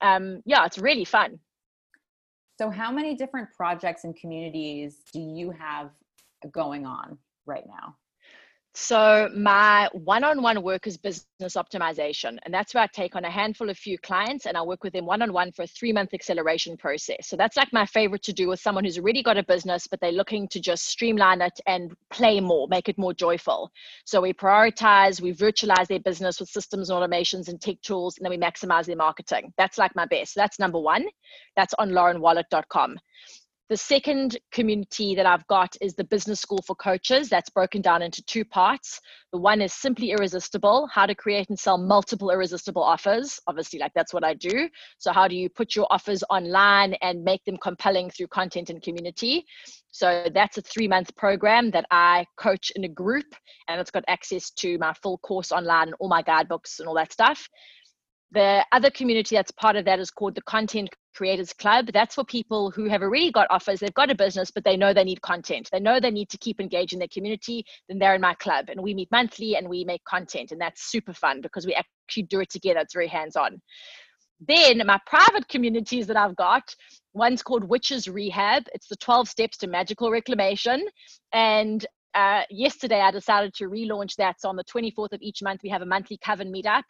[0.00, 1.38] Um, yeah it's really fun.
[2.58, 5.90] So how many different projects and communities do you have
[6.50, 7.94] going on right now
[8.78, 11.24] so my one-on-one work is business
[11.56, 14.84] optimization, and that's where I take on a handful of few clients and I work
[14.84, 17.26] with them one-on-one for a three-month acceleration process.
[17.26, 19.98] So that's like my favorite to do with someone who's already got a business, but
[20.00, 23.70] they're looking to just streamline it and play more, make it more joyful.
[24.04, 28.26] So we prioritize, we virtualize their business with systems and automations and tech tools, and
[28.26, 29.54] then we maximize their marketing.
[29.56, 30.34] That's like my best.
[30.34, 31.06] So that's number one.
[31.56, 32.98] That's on laurenwallet.com.
[33.68, 37.28] The second community that I've got is the Business School for Coaches.
[37.28, 39.00] That's broken down into two parts.
[39.32, 43.40] The one is simply irresistible, how to create and sell multiple irresistible offers.
[43.48, 44.68] Obviously, like that's what I do.
[44.98, 48.80] So, how do you put your offers online and make them compelling through content and
[48.80, 49.44] community?
[49.90, 53.26] So, that's a three month program that I coach in a group,
[53.66, 56.94] and it's got access to my full course online, and all my guidebooks, and all
[56.94, 57.48] that stuff.
[58.32, 61.90] The other community that's part of that is called the Content Creators Club.
[61.92, 64.92] That's for people who have already got offers, they've got a business, but they know
[64.92, 65.68] they need content.
[65.70, 67.64] They know they need to keep engaging their community.
[67.88, 70.90] Then they're in my club, and we meet monthly and we make content, and that's
[70.90, 72.80] super fun because we actually do it together.
[72.80, 73.60] It's very hands on.
[74.40, 76.74] Then my private communities that I've got,
[77.14, 78.64] one's called Witches Rehab.
[78.74, 80.86] It's the 12 steps to magical reclamation.
[81.32, 84.40] And uh, yesterday I decided to relaunch that.
[84.40, 86.82] So on the 24th of each month, we have a monthly coven meetup.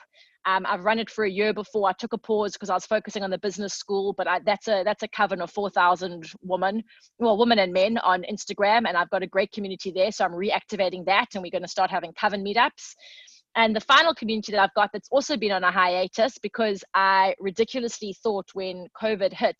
[0.47, 1.89] Um, I've run it for a year before.
[1.89, 4.69] I took a pause because I was focusing on the business school, but I, that's
[4.69, 6.85] a that's a coven of four thousand women,
[7.19, 10.13] well, women and men on Instagram, and I've got a great community there.
[10.13, 12.95] So I'm reactivating that, and we're going to start having coven meetups.
[13.57, 17.35] And the final community that I've got that's also been on a hiatus because I
[17.41, 19.57] ridiculously thought when COVID hit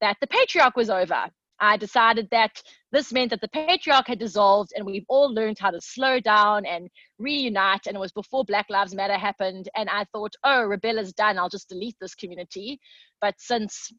[0.00, 1.24] that the patriarch was over.
[1.60, 5.70] I decided that this meant that the patriarch had dissolved and we've all learned how
[5.70, 7.86] to slow down and reunite.
[7.86, 9.68] And it was before Black Lives Matter happened.
[9.76, 11.38] And I thought, oh, Rebel is done.
[11.38, 12.80] I'll just delete this community.
[13.20, 13.92] But since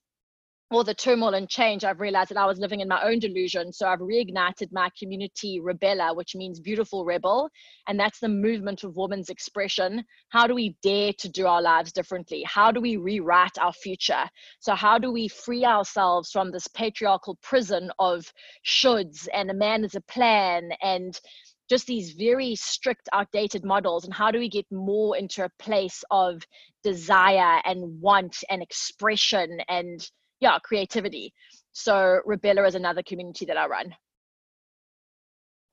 [0.71, 3.73] all the turmoil and change, I've realized that I was living in my own delusion.
[3.73, 7.49] So I've reignited my community Rebella, which means beautiful rebel.
[7.87, 10.03] And that's the movement of women's expression.
[10.29, 12.43] How do we dare to do our lives differently?
[12.43, 14.29] How do we rewrite our future?
[14.59, 18.31] So, how do we free ourselves from this patriarchal prison of
[18.63, 21.19] shoulds and a man is a plan and
[21.67, 24.05] just these very strict, outdated models?
[24.05, 26.43] And how do we get more into a place of
[26.83, 30.07] desire and want and expression and
[30.39, 31.33] yeah, creativity.
[31.71, 33.95] So Rebella is another community that I run.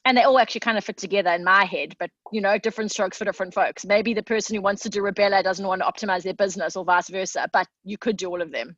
[0.05, 2.93] And they all actually kind of fit together in my head, but you know, different
[2.93, 3.85] strokes for different folks.
[3.85, 6.85] Maybe the person who wants to do Rebella doesn't want to optimize their business or
[6.85, 8.77] vice versa, but you could do all of them.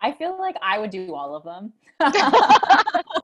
[0.00, 1.72] I feel like I would do all of them.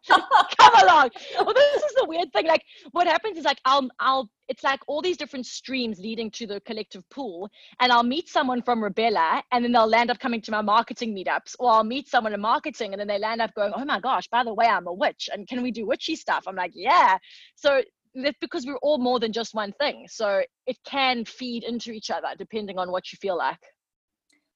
[0.82, 1.10] Along.
[1.36, 2.46] Well, this is the weird thing.
[2.46, 6.46] Like, what happens is like I'll I'll it's like all these different streams leading to
[6.46, 10.40] the collective pool, and I'll meet someone from Rebella, and then they'll land up coming
[10.42, 13.54] to my marketing meetups, or I'll meet someone in marketing, and then they land up
[13.54, 16.16] going, "Oh my gosh, by the way, I'm a witch, and can we do witchy
[16.16, 17.18] stuff?" I'm like, "Yeah."
[17.56, 17.82] So
[18.14, 20.06] that's because we're all more than just one thing.
[20.08, 23.60] So it can feed into each other depending on what you feel like.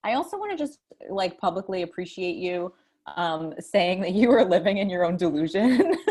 [0.04, 0.78] I also want to just
[1.10, 2.72] like publicly appreciate you
[3.16, 5.96] um saying that you were living in your own delusion.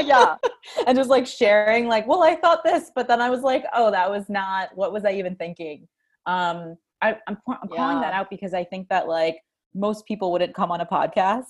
[0.00, 0.36] yeah.
[0.86, 3.90] and just like sharing like, well, I thought this, but then I was like, oh,
[3.90, 5.86] that was not what was I even thinking?
[6.26, 8.02] Um I, I'm, I'm calling yeah.
[8.02, 9.38] that out because I think that like
[9.74, 11.44] most people wouldn't come on a podcast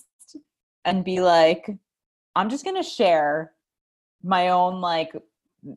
[0.84, 1.68] and be like,
[2.36, 3.52] I'm just gonna share
[4.22, 5.12] my own like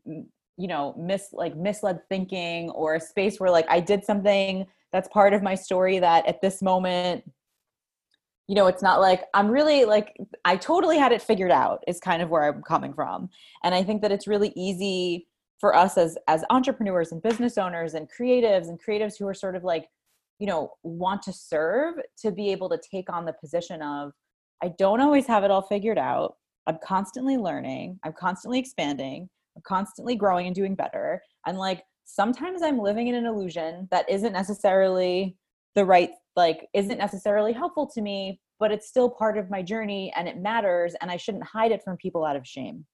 [0.05, 5.07] you know mis like misled thinking or a space where like I did something that's
[5.09, 7.23] part of my story that at this moment
[8.47, 11.99] you know it's not like i'm really like i totally had it figured out is
[11.99, 13.29] kind of where i'm coming from.
[13.63, 15.27] And i think that it's really easy
[15.59, 19.55] for us as as entrepreneurs and business owners and creatives and creatives who are sort
[19.55, 19.87] of like
[20.39, 24.11] you know want to serve to be able to take on the position of
[24.61, 26.35] i don't always have it all figured out.
[26.67, 27.99] I'm constantly learning.
[28.03, 29.29] I'm constantly expanding.
[29.55, 31.21] I'm constantly growing and doing better.
[31.45, 35.35] And like sometimes I'm living in an illusion that isn't necessarily
[35.75, 40.13] the right, like, isn't necessarily helpful to me, but it's still part of my journey
[40.15, 40.95] and it matters.
[41.01, 42.85] And I shouldn't hide it from people out of shame.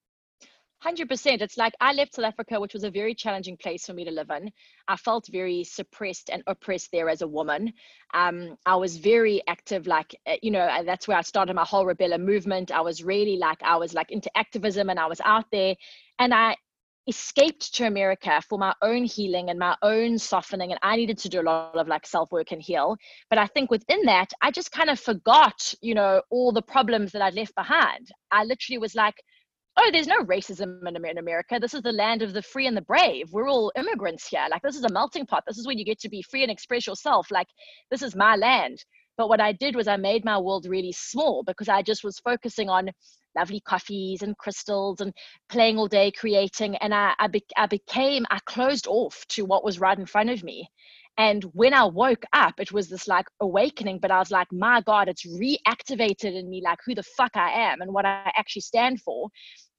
[0.83, 1.41] 100%.
[1.41, 4.11] It's like I left South Africa, which was a very challenging place for me to
[4.11, 4.49] live in.
[4.87, 7.73] I felt very suppressed and oppressed there as a woman.
[8.13, 11.85] Um, I was very active, like, eh, you know, that's where I started my whole
[11.85, 12.71] Rebella movement.
[12.71, 15.75] I was really like, I was like into activism and I was out there.
[16.17, 16.55] And I,
[17.10, 20.72] escaped to America for my own healing and my own softening.
[20.72, 22.95] And I needed to do a lot of like self work and heal.
[23.30, 27.12] But I think within that, I just kind of forgot, you know, all the problems
[27.12, 28.10] that I'd left behind.
[28.32, 29.15] I literally was like,
[29.78, 31.58] oh, there's no racism in America.
[31.60, 33.32] This is the land of the free and the brave.
[33.32, 34.45] We're all immigrants here.
[34.50, 35.43] Like, this is a melting pot.
[35.48, 37.32] This is where you get to be free and express yourself.
[37.32, 37.48] Like,
[37.89, 38.84] this is my land.
[39.17, 42.19] But what I did was I made my world really small because I just was
[42.19, 42.89] focusing on
[43.35, 45.13] lovely coffees and crystals and
[45.49, 49.63] playing all day creating and I, I, be, I became i closed off to what
[49.63, 50.69] was right in front of me.
[51.17, 54.81] And when i woke up it was this like awakening but i was like my
[54.81, 58.61] god it's reactivated in me like who the fuck i am and what i actually
[58.61, 59.29] stand for.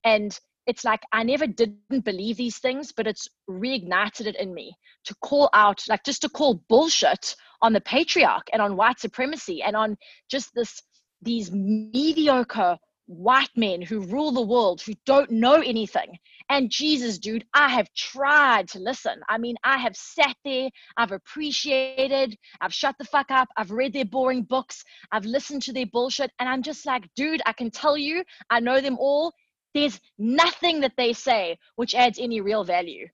[0.05, 4.75] And it's like I never didn't believe these things, but it's reignited it in me
[5.05, 9.63] to call out, like just to call bullshit on the patriarch and on white supremacy
[9.63, 9.97] and on
[10.31, 10.81] just this
[11.23, 12.79] these mediocre
[13.11, 16.17] white men who rule the world who don't know anything.
[16.49, 19.21] And Jesus, dude, I have tried to listen.
[19.29, 23.93] I mean, I have sat there, I've appreciated, I've shut the fuck up, I've read
[23.93, 27.71] their boring books, I've listened to their bullshit, and I'm just like, dude, I can
[27.71, 29.33] tell you, I know them all.
[29.75, 33.09] There's nothing that they say which adds any real value.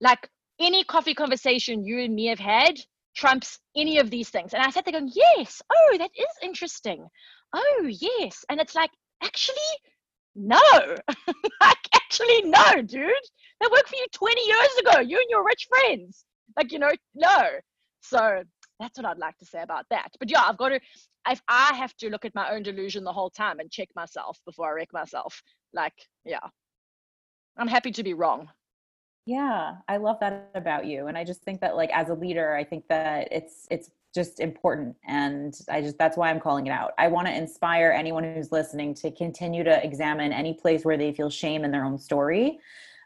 [0.00, 0.28] Like
[0.60, 2.78] any coffee conversation you and me have had
[3.14, 4.54] trumps any of these things.
[4.54, 7.08] And I sat there going, yes, oh, that is interesting
[7.52, 8.44] oh yes.
[8.48, 8.90] And it's like
[9.22, 9.56] actually
[10.34, 10.60] no.
[11.60, 13.10] Like actually no dude.
[13.60, 16.24] That worked for you 20 years ago you and your rich friends.
[16.56, 17.48] Like you know no.
[18.00, 18.42] So
[18.80, 20.08] that's what i'd like to say about that.
[20.18, 20.80] But yeah i've got to
[21.28, 24.38] if i have to look at my own delusion the whole time and check myself
[24.44, 25.40] before i wreck myself
[25.72, 26.40] like yeah.
[27.56, 28.48] I'm happy to be wrong.
[29.26, 31.06] Yeah, I love that about you.
[31.06, 34.40] And I just think that like as a leader, I think that it's it's just
[34.40, 36.92] important and I just that's why I'm calling it out.
[36.98, 41.12] I want to inspire anyone who's listening to continue to examine any place where they
[41.12, 42.58] feel shame in their own story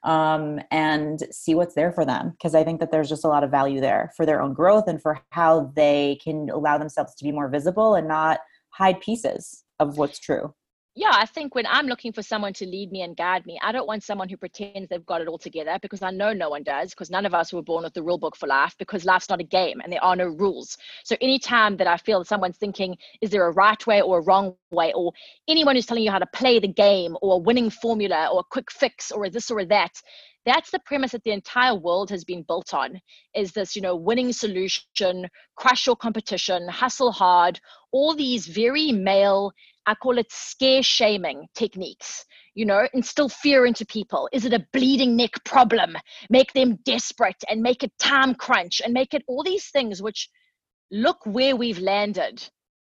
[0.05, 3.45] um, and see what's there for them because I think that there's just a lot
[3.45, 7.25] of value there for their own growth and for how they can allow themselves to
[7.25, 8.41] be more visible and not
[8.71, 10.55] hide pieces of what's true
[10.99, 13.70] yeah, I think when I'm looking for someone to lead me and guide me, I
[13.70, 16.62] don't want someone who pretends they've got it all together because I know no one
[16.62, 19.28] does, because none of us were born with the rule book for life, because life's
[19.28, 20.78] not a game and there are no rules.
[21.05, 24.22] So anytime that I feel that someone's thinking, is there a right way or a
[24.22, 25.12] wrong way, or
[25.47, 28.51] anyone who's telling you how to play the game or a winning formula or a
[28.51, 30.01] quick fix or this or that,
[30.47, 33.01] that's the premise that the entire world has been built on
[33.34, 39.53] is this you know winning solution crush your competition hustle hard all these very male
[39.87, 42.24] I call it scare shaming techniques.
[42.55, 44.28] You know, instill fear into people.
[44.32, 45.97] Is it a bleeding neck problem?
[46.30, 50.28] Make them desperate and make it time crunch and make it all these things, which
[50.91, 52.43] look where we've landed.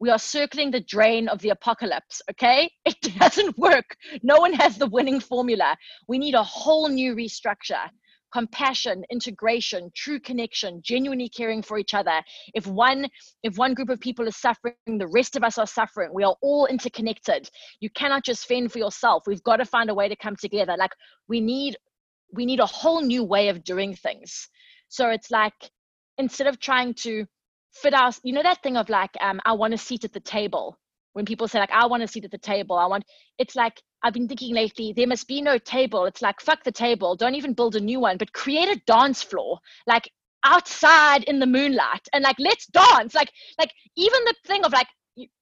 [0.01, 2.71] We are circling the drain of the apocalypse, okay?
[2.85, 3.97] It doesn't work.
[4.23, 5.77] No one has the winning formula.
[6.07, 7.91] We need a whole new restructure
[8.33, 12.23] compassion integration true connection genuinely caring for each other.
[12.55, 13.09] If one
[13.43, 16.11] if one group of people is suffering the rest of us are suffering.
[16.13, 17.51] We are all interconnected.
[17.81, 19.25] You cannot just fend for yourself.
[19.27, 20.77] We've got to find a way to come together.
[20.79, 20.93] Like
[21.29, 21.77] we need
[22.33, 24.49] we need a whole new way of doing things.
[24.89, 25.71] So it's like
[26.19, 27.27] instead of trying to
[27.73, 30.21] fit our you know that thing of like um i want a seat at the
[30.21, 30.79] table
[31.13, 33.05] when people say like i want a seat at the table i want
[33.39, 36.05] it's like I've been thinking lately, there must be no table.
[36.05, 37.17] It's like, fuck the table.
[37.17, 40.11] Don't even build a new one, but create a dance floor, like
[40.45, 43.15] outside in the moonlight and like, let's dance.
[43.15, 44.87] Like, like even the thing of like,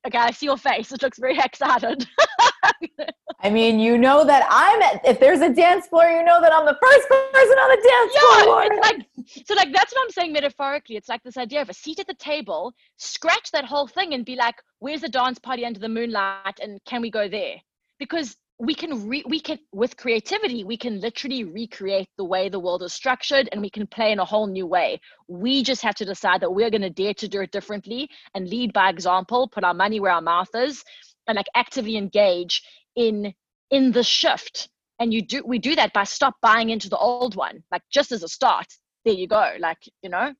[0.06, 0.92] okay, I see your face.
[0.92, 2.06] It looks very excited.
[3.40, 6.52] I mean, you know that I'm at, if there's a dance floor, you know that
[6.52, 8.62] I'm the first person on the dance yeah, floor.
[8.64, 10.96] It's like, so like, that's what I'm saying metaphorically.
[10.96, 14.24] It's like this idea of a seat at the table, scratch that whole thing and
[14.24, 16.58] be like, where's the dance party under the moonlight?
[16.62, 17.56] And can we go there?
[17.98, 22.58] Because we can re- we can with creativity we can literally recreate the way the
[22.58, 25.00] world is structured and we can play in a whole new way.
[25.28, 28.48] We just have to decide that we're going to dare to do it differently and
[28.48, 30.82] lead by example put our money where our mouth is
[31.26, 32.62] and like actively engage
[32.94, 33.34] in
[33.70, 34.70] in the shift.
[34.98, 38.10] And you do we do that by stop buying into the old one like just
[38.10, 38.66] as a start
[39.04, 40.32] there you go like you know?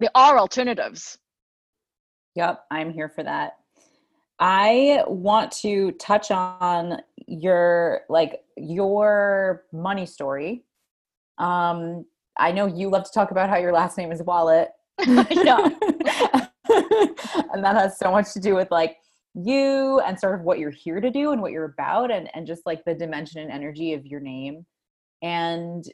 [0.00, 1.18] There are alternatives.
[2.34, 3.58] Yep i'm here for that
[4.40, 10.64] I want to touch on your like your money story.
[11.38, 12.04] Um,
[12.38, 14.70] I know you love to talk about how your last name is Wallet.
[15.06, 15.68] yeah.
[16.68, 18.96] and that has so much to do with like
[19.34, 22.46] you and sort of what you're here to do and what you're about and and
[22.46, 24.64] just like the dimension and energy of your name.
[25.22, 25.84] And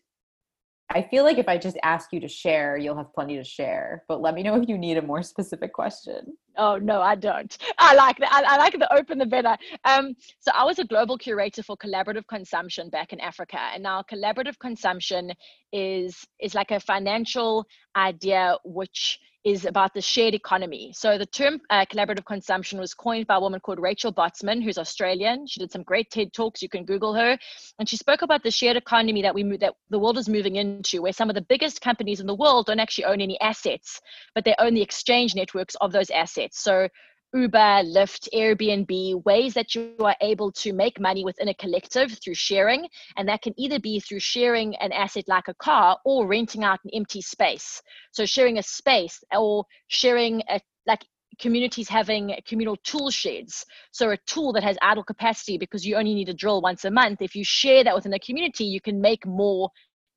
[0.94, 4.04] I feel like if I just ask you to share, you'll have plenty to share.
[4.06, 6.36] But let me know if you need a more specific question.
[6.56, 7.56] Oh no, I don't.
[7.78, 8.32] I like that.
[8.32, 9.56] I, I, like the open the better.
[9.84, 14.04] Um, so I was a global curator for collaborative consumption back in Africa, and now
[14.10, 15.32] collaborative consumption
[15.72, 17.66] is is like a financial
[17.96, 20.90] idea which is about the shared economy.
[20.94, 24.78] So the term uh, collaborative consumption was coined by a woman called Rachel Botsman, who's
[24.78, 25.46] Australian.
[25.46, 26.62] She did some great TED talks.
[26.62, 27.38] You can Google her,
[27.78, 31.02] and she spoke about the shared economy that we that the world is moving into,
[31.02, 34.00] where some of the biggest companies in the world don't actually own any assets,
[34.34, 36.60] but they own the exchange networks of those assets.
[36.60, 36.88] So
[37.34, 42.34] Uber, Lyft, Airbnb, ways that you are able to make money within a collective through
[42.34, 42.86] sharing.
[43.16, 46.78] And that can either be through sharing an asset like a car or renting out
[46.84, 47.82] an empty space.
[48.12, 51.04] So sharing a space or sharing a like
[51.40, 53.66] communities having communal tool sheds.
[53.90, 56.90] So a tool that has idle capacity because you only need a drill once a
[56.90, 57.20] month.
[57.20, 59.70] If you share that within a community, you can make more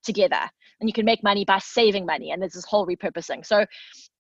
[0.04, 0.50] together
[0.80, 3.46] and you can make money by saving money and there's this whole repurposing.
[3.46, 3.66] So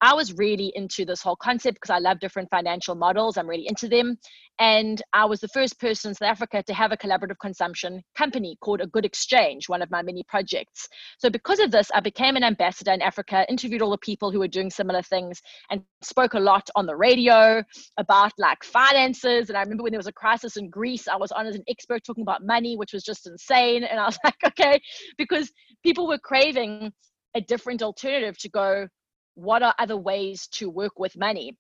[0.01, 3.67] i was really into this whole concept because i love different financial models i'm really
[3.67, 4.17] into them.
[4.59, 8.57] And i was the first person in south africa to have a collaborative consumption company
[8.61, 10.87] called a good exchange one of my many projects.
[11.19, 14.39] So because of this i became an ambassador in africa interviewed all the people who
[14.39, 17.63] were doing similar things and spoke a lot on the radio
[17.97, 19.49] about like finances.
[19.49, 21.63] And i remember when there was a crisis in greece i was on as an
[21.67, 23.83] expert talking about money which was just insane.
[23.83, 24.79] And i was like okay
[25.17, 25.51] because
[25.83, 26.91] people were craving
[27.35, 28.87] a different alternative to go
[29.35, 31.55] what are other ways to work with money?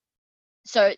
[0.65, 0.93] So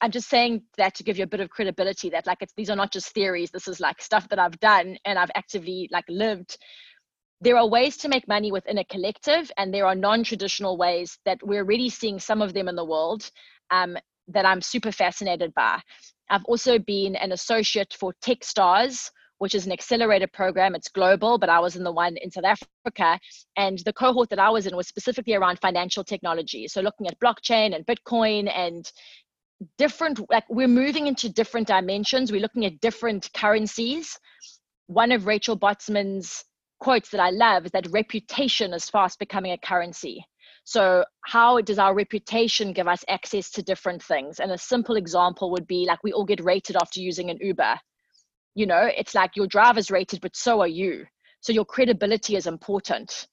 [0.00, 2.68] i'm just saying that to give you a bit of credibility that like it's these
[2.68, 3.50] are not just theories.
[3.50, 6.56] This is like stuff that i've done and i've actively like lived
[7.40, 11.38] there are ways to make money within a collective and there are non-traditional ways that
[11.42, 13.30] we're already seeing some of them in the world
[13.70, 15.80] um, that i'm super fascinated by
[16.30, 20.74] i've also been an associate for techstars which is an accelerator program.
[20.74, 23.18] It's global, but I was in the one in South Africa.
[23.56, 26.68] And the cohort that I was in was specifically around financial technology.
[26.68, 28.90] So looking at blockchain and Bitcoin and
[29.76, 32.30] different, like we're moving into different dimensions.
[32.30, 34.18] We're looking at different currencies.
[34.86, 36.44] One of Rachel Botsman's
[36.80, 40.24] quotes that I love is that reputation is fast becoming a currency.
[40.64, 44.38] So, how does our reputation give us access to different things?
[44.38, 47.78] And a simple example would be like we all get rated after using an Uber
[48.58, 51.06] you know it's like your driver's rated but so are you
[51.40, 53.28] so your credibility is important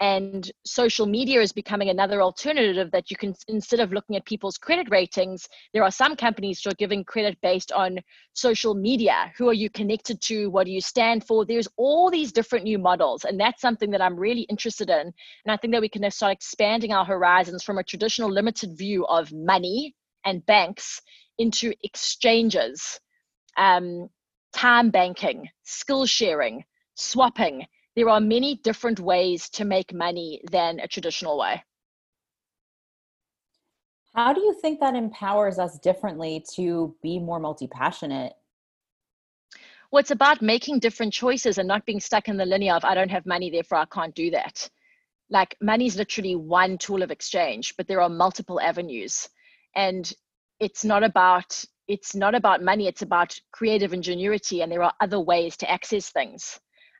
[0.00, 4.58] and social media is becoming another alternative that you can instead of looking at people's
[4.58, 7.98] credit ratings there are some companies who are giving credit based on
[8.32, 9.32] social media.
[9.36, 10.48] Who are you connected to?
[10.48, 11.44] What do you stand for?
[11.44, 15.00] There's all these different new models and that's something that i'm really interested in.
[15.00, 19.06] And i think that we can start expanding our horizons from a traditional limited view
[19.06, 21.00] of money and banks
[21.38, 23.00] into exchanges
[23.56, 24.08] um,
[24.54, 26.64] time banking, skill sharing,
[26.94, 27.66] swapping.
[27.96, 31.62] There are many different ways to make money than a traditional way.
[34.14, 38.34] How do you think that empowers us differently to be more multi passionate?
[39.90, 42.94] Well, it's about making different choices and not being stuck in the linear of I
[42.94, 44.68] don't have money, therefore I can't do that.
[45.30, 49.28] Like money is literally one tool of exchange, but there are multiple avenues.
[49.76, 50.12] And
[50.60, 55.20] it's not about it's not about money it's about creative ingenuity and there are other
[55.20, 56.58] ways to access things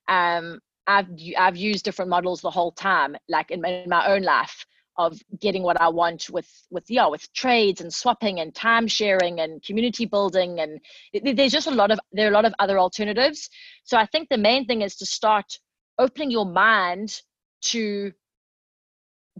[0.08, 1.08] um, I've,
[1.38, 4.66] I've used different models the whole time like in my, in my own life
[4.96, 9.40] of getting what I want with with yeah with trades and swapping and time sharing
[9.40, 10.80] and community building and
[11.36, 13.50] there's just a lot of there are a lot of other alternatives.
[13.84, 15.58] So I think the main thing is to start
[15.98, 17.20] opening your mind
[17.62, 18.12] to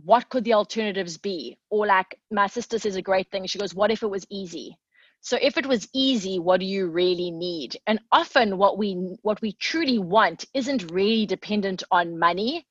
[0.03, 3.75] what could the alternatives be or like my sister says a great thing she goes
[3.75, 4.77] what if it was easy
[5.25, 7.79] so if it was easy, what do you really need?
[7.87, 12.67] And often what we what we truly want isn't really dependent on money.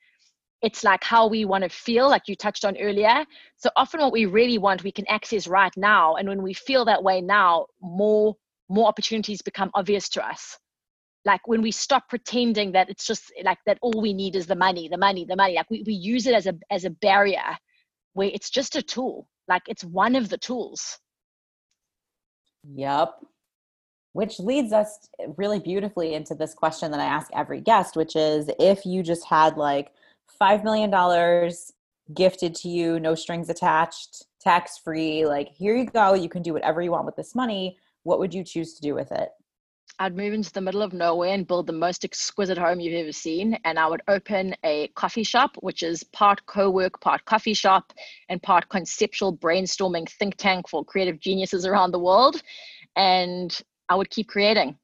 [0.62, 3.26] It's like how we want to feel, like you touched on earlier.
[3.58, 6.14] So often what we really want we can access right now.
[6.18, 8.36] And when we feel that way now, more
[8.70, 10.56] more opportunities become obvious to us.
[11.26, 14.56] Like when we stop pretending that it's just like that all we need is the
[14.56, 15.56] money, the money, the money.
[15.56, 17.58] Like we, we use it as a as a barrier
[18.14, 19.28] where it's just a tool.
[19.47, 20.99] Like it's one of the tools
[22.64, 23.26] Yep.
[24.14, 28.49] Which leads us really beautifully into this question that I ask every guest, which is
[28.59, 29.91] if you just had like
[30.39, 31.51] $5 million
[32.14, 36.53] gifted to you, no strings attached, tax free, like here you go, you can do
[36.53, 39.30] whatever you want with this money, what would you choose to do with it?
[40.00, 43.12] I'd move into the middle of nowhere and build the most exquisite home you've ever
[43.12, 43.58] seen.
[43.64, 47.94] And I would open a coffee shop, which is part co work, part coffee shop,
[48.30, 52.41] and part conceptual brainstorming think tank for creative geniuses around the world.
[52.96, 54.78] And I would keep creating.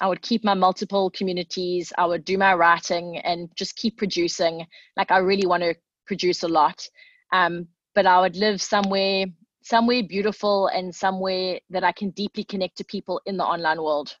[0.00, 1.92] I would keep my multiple communities.
[1.98, 4.66] I would do my writing and just keep producing.
[4.96, 5.74] Like, I really want to
[6.06, 6.88] produce a lot.
[7.32, 9.26] Um, but I would live somewhere
[9.62, 14.16] somewhere beautiful and somewhere that I can deeply connect to people in the online world.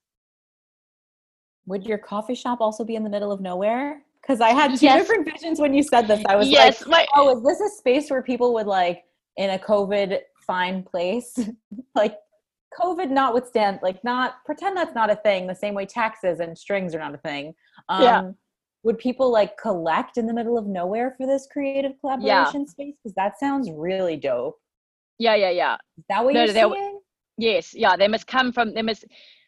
[1.66, 4.02] Would your coffee shop also be in the middle of nowhere?
[4.20, 5.00] Because I had two yes.
[5.00, 6.22] different visions when you said this.
[6.28, 9.04] I was yes, like, my- oh, is this a space where people would like
[9.36, 11.38] in a COVID fine place?
[11.94, 12.16] like
[12.80, 16.94] COVID notwithstand, like not pretend that's not a thing, the same way taxes and strings
[16.94, 17.54] are not a thing.
[17.88, 18.30] Um, yeah.
[18.84, 22.70] Would people like collect in the middle of nowhere for this creative collaboration yeah.
[22.70, 22.94] space?
[23.02, 24.58] Because that sounds really dope.
[25.18, 25.76] Yeah, yeah, yeah.
[25.98, 27.00] Is that what no, you're saying?
[27.38, 27.96] Yes, yeah.
[27.96, 28.74] They must come from.
[28.74, 29.04] They must.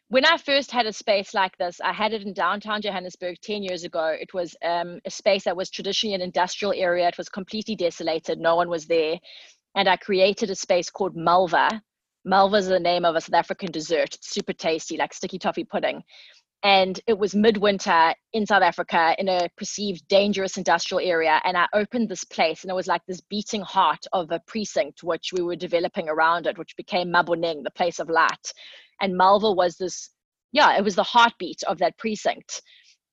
[0.08, 3.62] When I first had a space like this, I had it in downtown Johannesburg ten
[3.62, 4.16] years ago.
[4.18, 7.08] It was um, a space that was traditionally an industrial area.
[7.08, 8.38] It was completely desolated.
[8.38, 9.18] No one was there,
[9.74, 11.82] and I created a space called Malva.
[12.24, 14.14] Malva is the name of a South African dessert.
[14.14, 16.02] It's super tasty, like sticky toffee pudding
[16.64, 21.38] and it was midwinter in South Africa in a perceived dangerous industrial area.
[21.44, 25.02] And I opened this place, and it was like this beating heart of a precinct
[25.02, 28.52] which we were developing around it, which became Maboneng, the place of light.
[29.02, 30.08] And Malva was this,
[30.52, 32.62] yeah, it was the heartbeat of that precinct.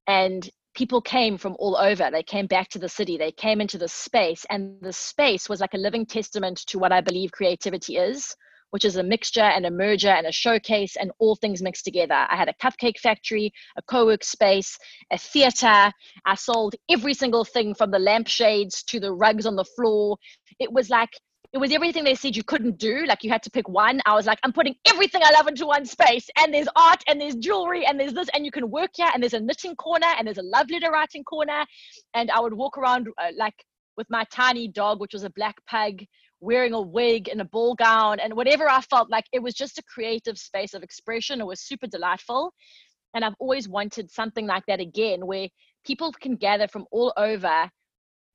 [0.07, 2.09] And people came from all over.
[2.09, 5.59] They came back to the city, they came into the space, and the space was
[5.59, 8.33] like a living testament to what I believe creativity is
[8.71, 12.25] which is a mixture and a merger and a showcase and all things mixed together.
[12.29, 14.77] I had a cupcake factory, a co work space,
[15.11, 15.91] a theater.
[16.25, 20.17] I sold every single thing from the lampshades to the rugs on the floor.
[20.59, 21.11] It was like,
[21.53, 23.05] it was everything they said you couldn't do.
[23.05, 23.99] Like you had to pick one.
[24.05, 26.29] I was like, I'm putting everything I love into one space.
[26.37, 28.29] And there's art and there's jewelry and there's this.
[28.33, 29.09] And you can work here.
[29.13, 31.65] And there's a knitting corner and there's a love letter writing corner.
[32.13, 33.65] And I would walk around uh, like
[33.97, 35.99] with my tiny dog, which was a black pug,
[36.41, 39.77] wearing a wig and a ball gown and whatever I felt like it was just
[39.77, 41.39] a creative space of expression.
[41.39, 42.53] It was super delightful.
[43.13, 45.47] And I've always wanted something like that again, where
[45.85, 47.69] people can gather from all over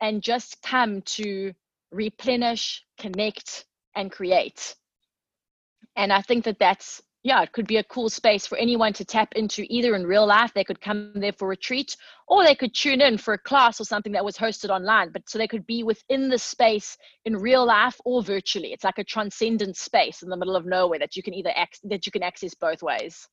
[0.00, 1.52] and just come to
[1.90, 4.74] replenish, connect, and create.
[5.96, 9.04] And I think that that's yeah, it could be a cool space for anyone to
[9.04, 10.52] tap into either in real life.
[10.54, 11.96] They could come there for a retreat
[12.28, 15.10] or they could tune in for a class or something that was hosted online.
[15.10, 18.72] But so they could be within the space in real life or virtually.
[18.72, 21.80] It's like a transcendent space in the middle of nowhere that you can either ac-
[21.90, 23.26] that you can access both ways.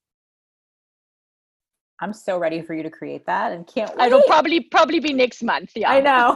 [2.03, 4.07] I'm so ready for you to create that and can't wait.
[4.07, 5.71] It'll probably probably be next month.
[5.73, 5.89] Yeah.
[5.89, 6.35] I know.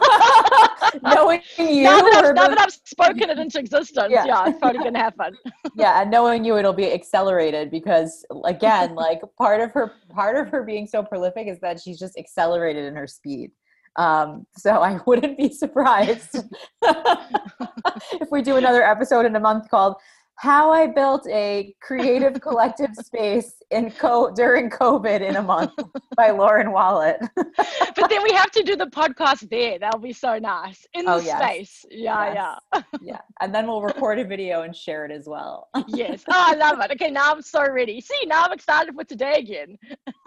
[1.15, 1.83] knowing you.
[1.83, 4.97] Now that, I've, now that I've spoken it into existence, yeah, yeah it's probably gonna
[4.97, 5.37] happen.
[5.75, 10.47] yeah, and knowing you it'll be accelerated because again, like part of her part of
[10.47, 13.51] her being so prolific is that she's just accelerated in her speed.
[13.97, 16.37] Um, so I wouldn't be surprised
[16.81, 19.97] if we do another episode in a month called
[20.37, 25.73] how I built a creative collective space in co during COVID in a month
[26.15, 27.17] by Lauren Wallet.
[27.35, 29.79] but then we have to do the podcast there.
[29.79, 31.41] That'll be so nice in oh, the yes.
[31.41, 31.85] space.
[31.89, 32.59] Yeah, yes.
[32.73, 32.81] yeah.
[33.01, 33.21] yeah.
[33.41, 35.69] And then we'll record a video and share it as well.
[35.87, 36.23] yes.
[36.29, 36.91] Oh, I love it.
[36.91, 37.99] Okay, now I'm so ready.
[37.99, 39.77] See, now I'm excited for today again.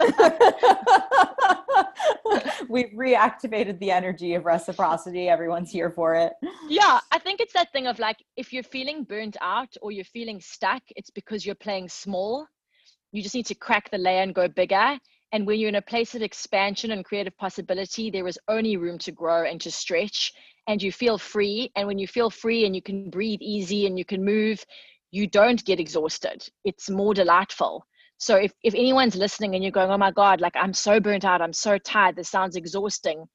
[2.69, 5.29] We've reactivated the energy of reciprocity.
[5.29, 6.33] Everyone's here for it.
[6.67, 10.23] Yeah, I think it's that thing of like if you're feeling burnt out or you're
[10.23, 12.47] feeling stuck, it's because you're playing small
[13.11, 14.97] you just need to crack the layer and go bigger.
[15.33, 18.97] And when you're in a place of expansion and creative possibility, there is only room
[18.99, 20.33] to grow and to stretch,
[20.67, 21.71] and you feel free.
[21.75, 24.63] And when you feel free and you can breathe easy and you can move,
[25.11, 26.47] you don't get exhausted.
[26.63, 27.85] It's more delightful.
[28.17, 31.25] So if, if anyone's listening and you're going, oh my God, like I'm so burnt
[31.25, 33.25] out, I'm so tired, this sounds exhausting,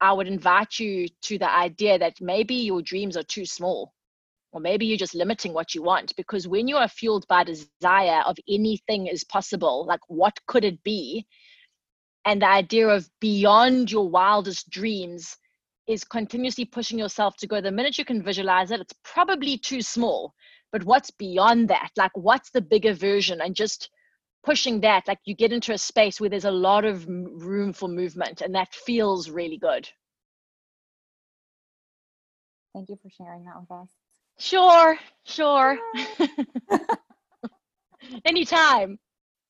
[0.00, 3.92] I would invite you to the idea that maybe your dreams are too small
[4.52, 8.22] or maybe you're just limiting what you want because when you are fueled by desire
[8.26, 11.26] of anything is possible like what could it be?
[12.24, 15.36] And the idea of beyond your wildest dreams
[15.88, 17.60] is continuously pushing yourself to go.
[17.60, 20.34] The minute you can visualize it it's probably too small.
[20.70, 21.90] But what's beyond that?
[21.96, 23.40] Like what's the bigger version?
[23.40, 23.90] And just
[24.44, 27.88] pushing that like you get into a space where there's a lot of room for
[27.88, 29.88] movement and that feels really good.
[32.74, 34.01] Thank you for sharing that with us
[34.38, 35.78] Sure, sure.
[38.24, 38.98] Anytime.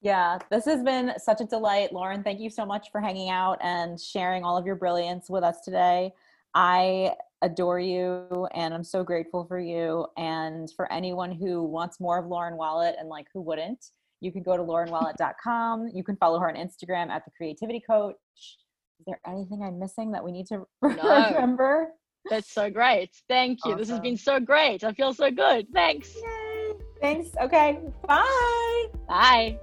[0.02, 1.92] Yeah, this has been such a delight.
[1.92, 5.44] Lauren, thank you so much for hanging out and sharing all of your brilliance with
[5.44, 6.12] us today.
[6.54, 10.06] I adore you and I'm so grateful for you.
[10.16, 13.86] And for anyone who wants more of Lauren Wallet and like who wouldn't,
[14.20, 15.90] you can go to laurenwallet.com.
[15.94, 18.16] You can follow her on Instagram at the Creativity Coach.
[18.36, 21.30] Is there anything I'm missing that we need to no.
[21.32, 21.88] remember?
[22.30, 23.10] That's so great.
[23.28, 23.72] Thank you.
[23.72, 23.78] Awesome.
[23.78, 24.84] This has been so great.
[24.84, 25.66] I feel so good.
[25.72, 26.14] Thanks.
[26.14, 26.72] Yay.
[27.00, 27.30] Thanks.
[27.40, 27.78] Okay.
[28.06, 28.86] Bye.
[29.08, 29.58] Bye.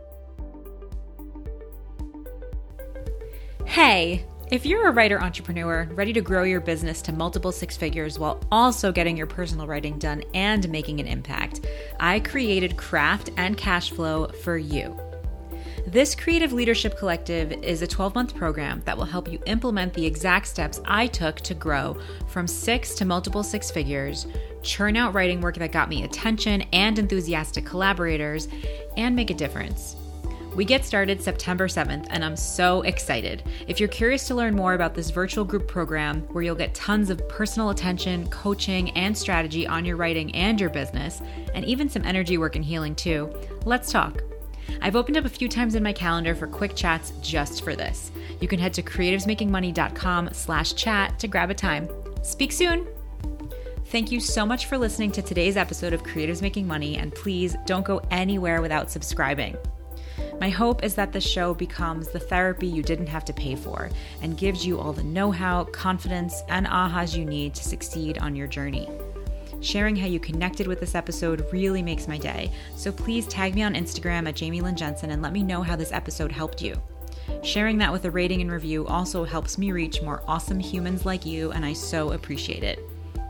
[3.65, 8.17] Hey, if you're a writer entrepreneur ready to grow your business to multiple six figures
[8.17, 11.65] while also getting your personal writing done and making an impact,
[11.99, 14.99] I created Craft and Cash Flow for you.
[15.87, 20.05] This Creative Leadership Collective is a 12 month program that will help you implement the
[20.05, 24.27] exact steps I took to grow from six to multiple six figures,
[24.61, 28.49] churn out writing work that got me attention and enthusiastic collaborators,
[28.97, 29.95] and make a difference.
[30.53, 33.43] We get started September 7th, and I'm so excited.
[33.67, 37.09] If you're curious to learn more about this virtual group program where you'll get tons
[37.09, 41.21] of personal attention, coaching, and strategy on your writing and your business,
[41.53, 43.33] and even some energy work and healing too,
[43.65, 44.21] let's talk.
[44.81, 48.11] I've opened up a few times in my calendar for quick chats just for this.
[48.39, 51.89] You can head to creativesmakingmoney.com slash chat to grab a time.
[52.21, 52.87] Speak soon!
[53.85, 57.55] Thank you so much for listening to today's episode of Creatives Making Money, and please
[57.65, 59.57] don't go anywhere without subscribing.
[60.39, 63.89] My hope is that the show becomes the therapy you didn't have to pay for
[64.21, 68.35] and gives you all the know how, confidence, and ahas you need to succeed on
[68.35, 68.87] your journey.
[69.61, 73.63] Sharing how you connected with this episode really makes my day, so please tag me
[73.63, 76.81] on Instagram at Jamie Lynn Jensen and let me know how this episode helped you.
[77.43, 81.25] Sharing that with a rating and review also helps me reach more awesome humans like
[81.25, 82.79] you, and I so appreciate it.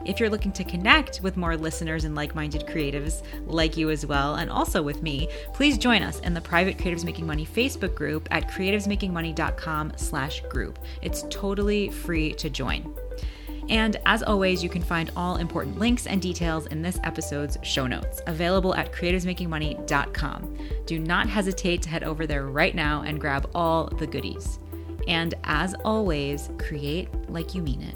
[0.06, 4.36] If you're looking to connect with more listeners and like-minded creatives like you as well,
[4.36, 8.28] and also with me, please join us in the private Creatives Making Money Facebook group
[8.32, 10.80] at creativesmakingmoney.com slash group.
[11.02, 12.96] It's totally free to join.
[13.70, 17.86] And as always, you can find all important links and details in this episode's show
[17.86, 20.58] notes, available at creativesmakingmoney.com.
[20.88, 24.60] Do not hesitate to head over there right now and grab all the goodies.
[25.08, 27.96] And as always, create like you mean it.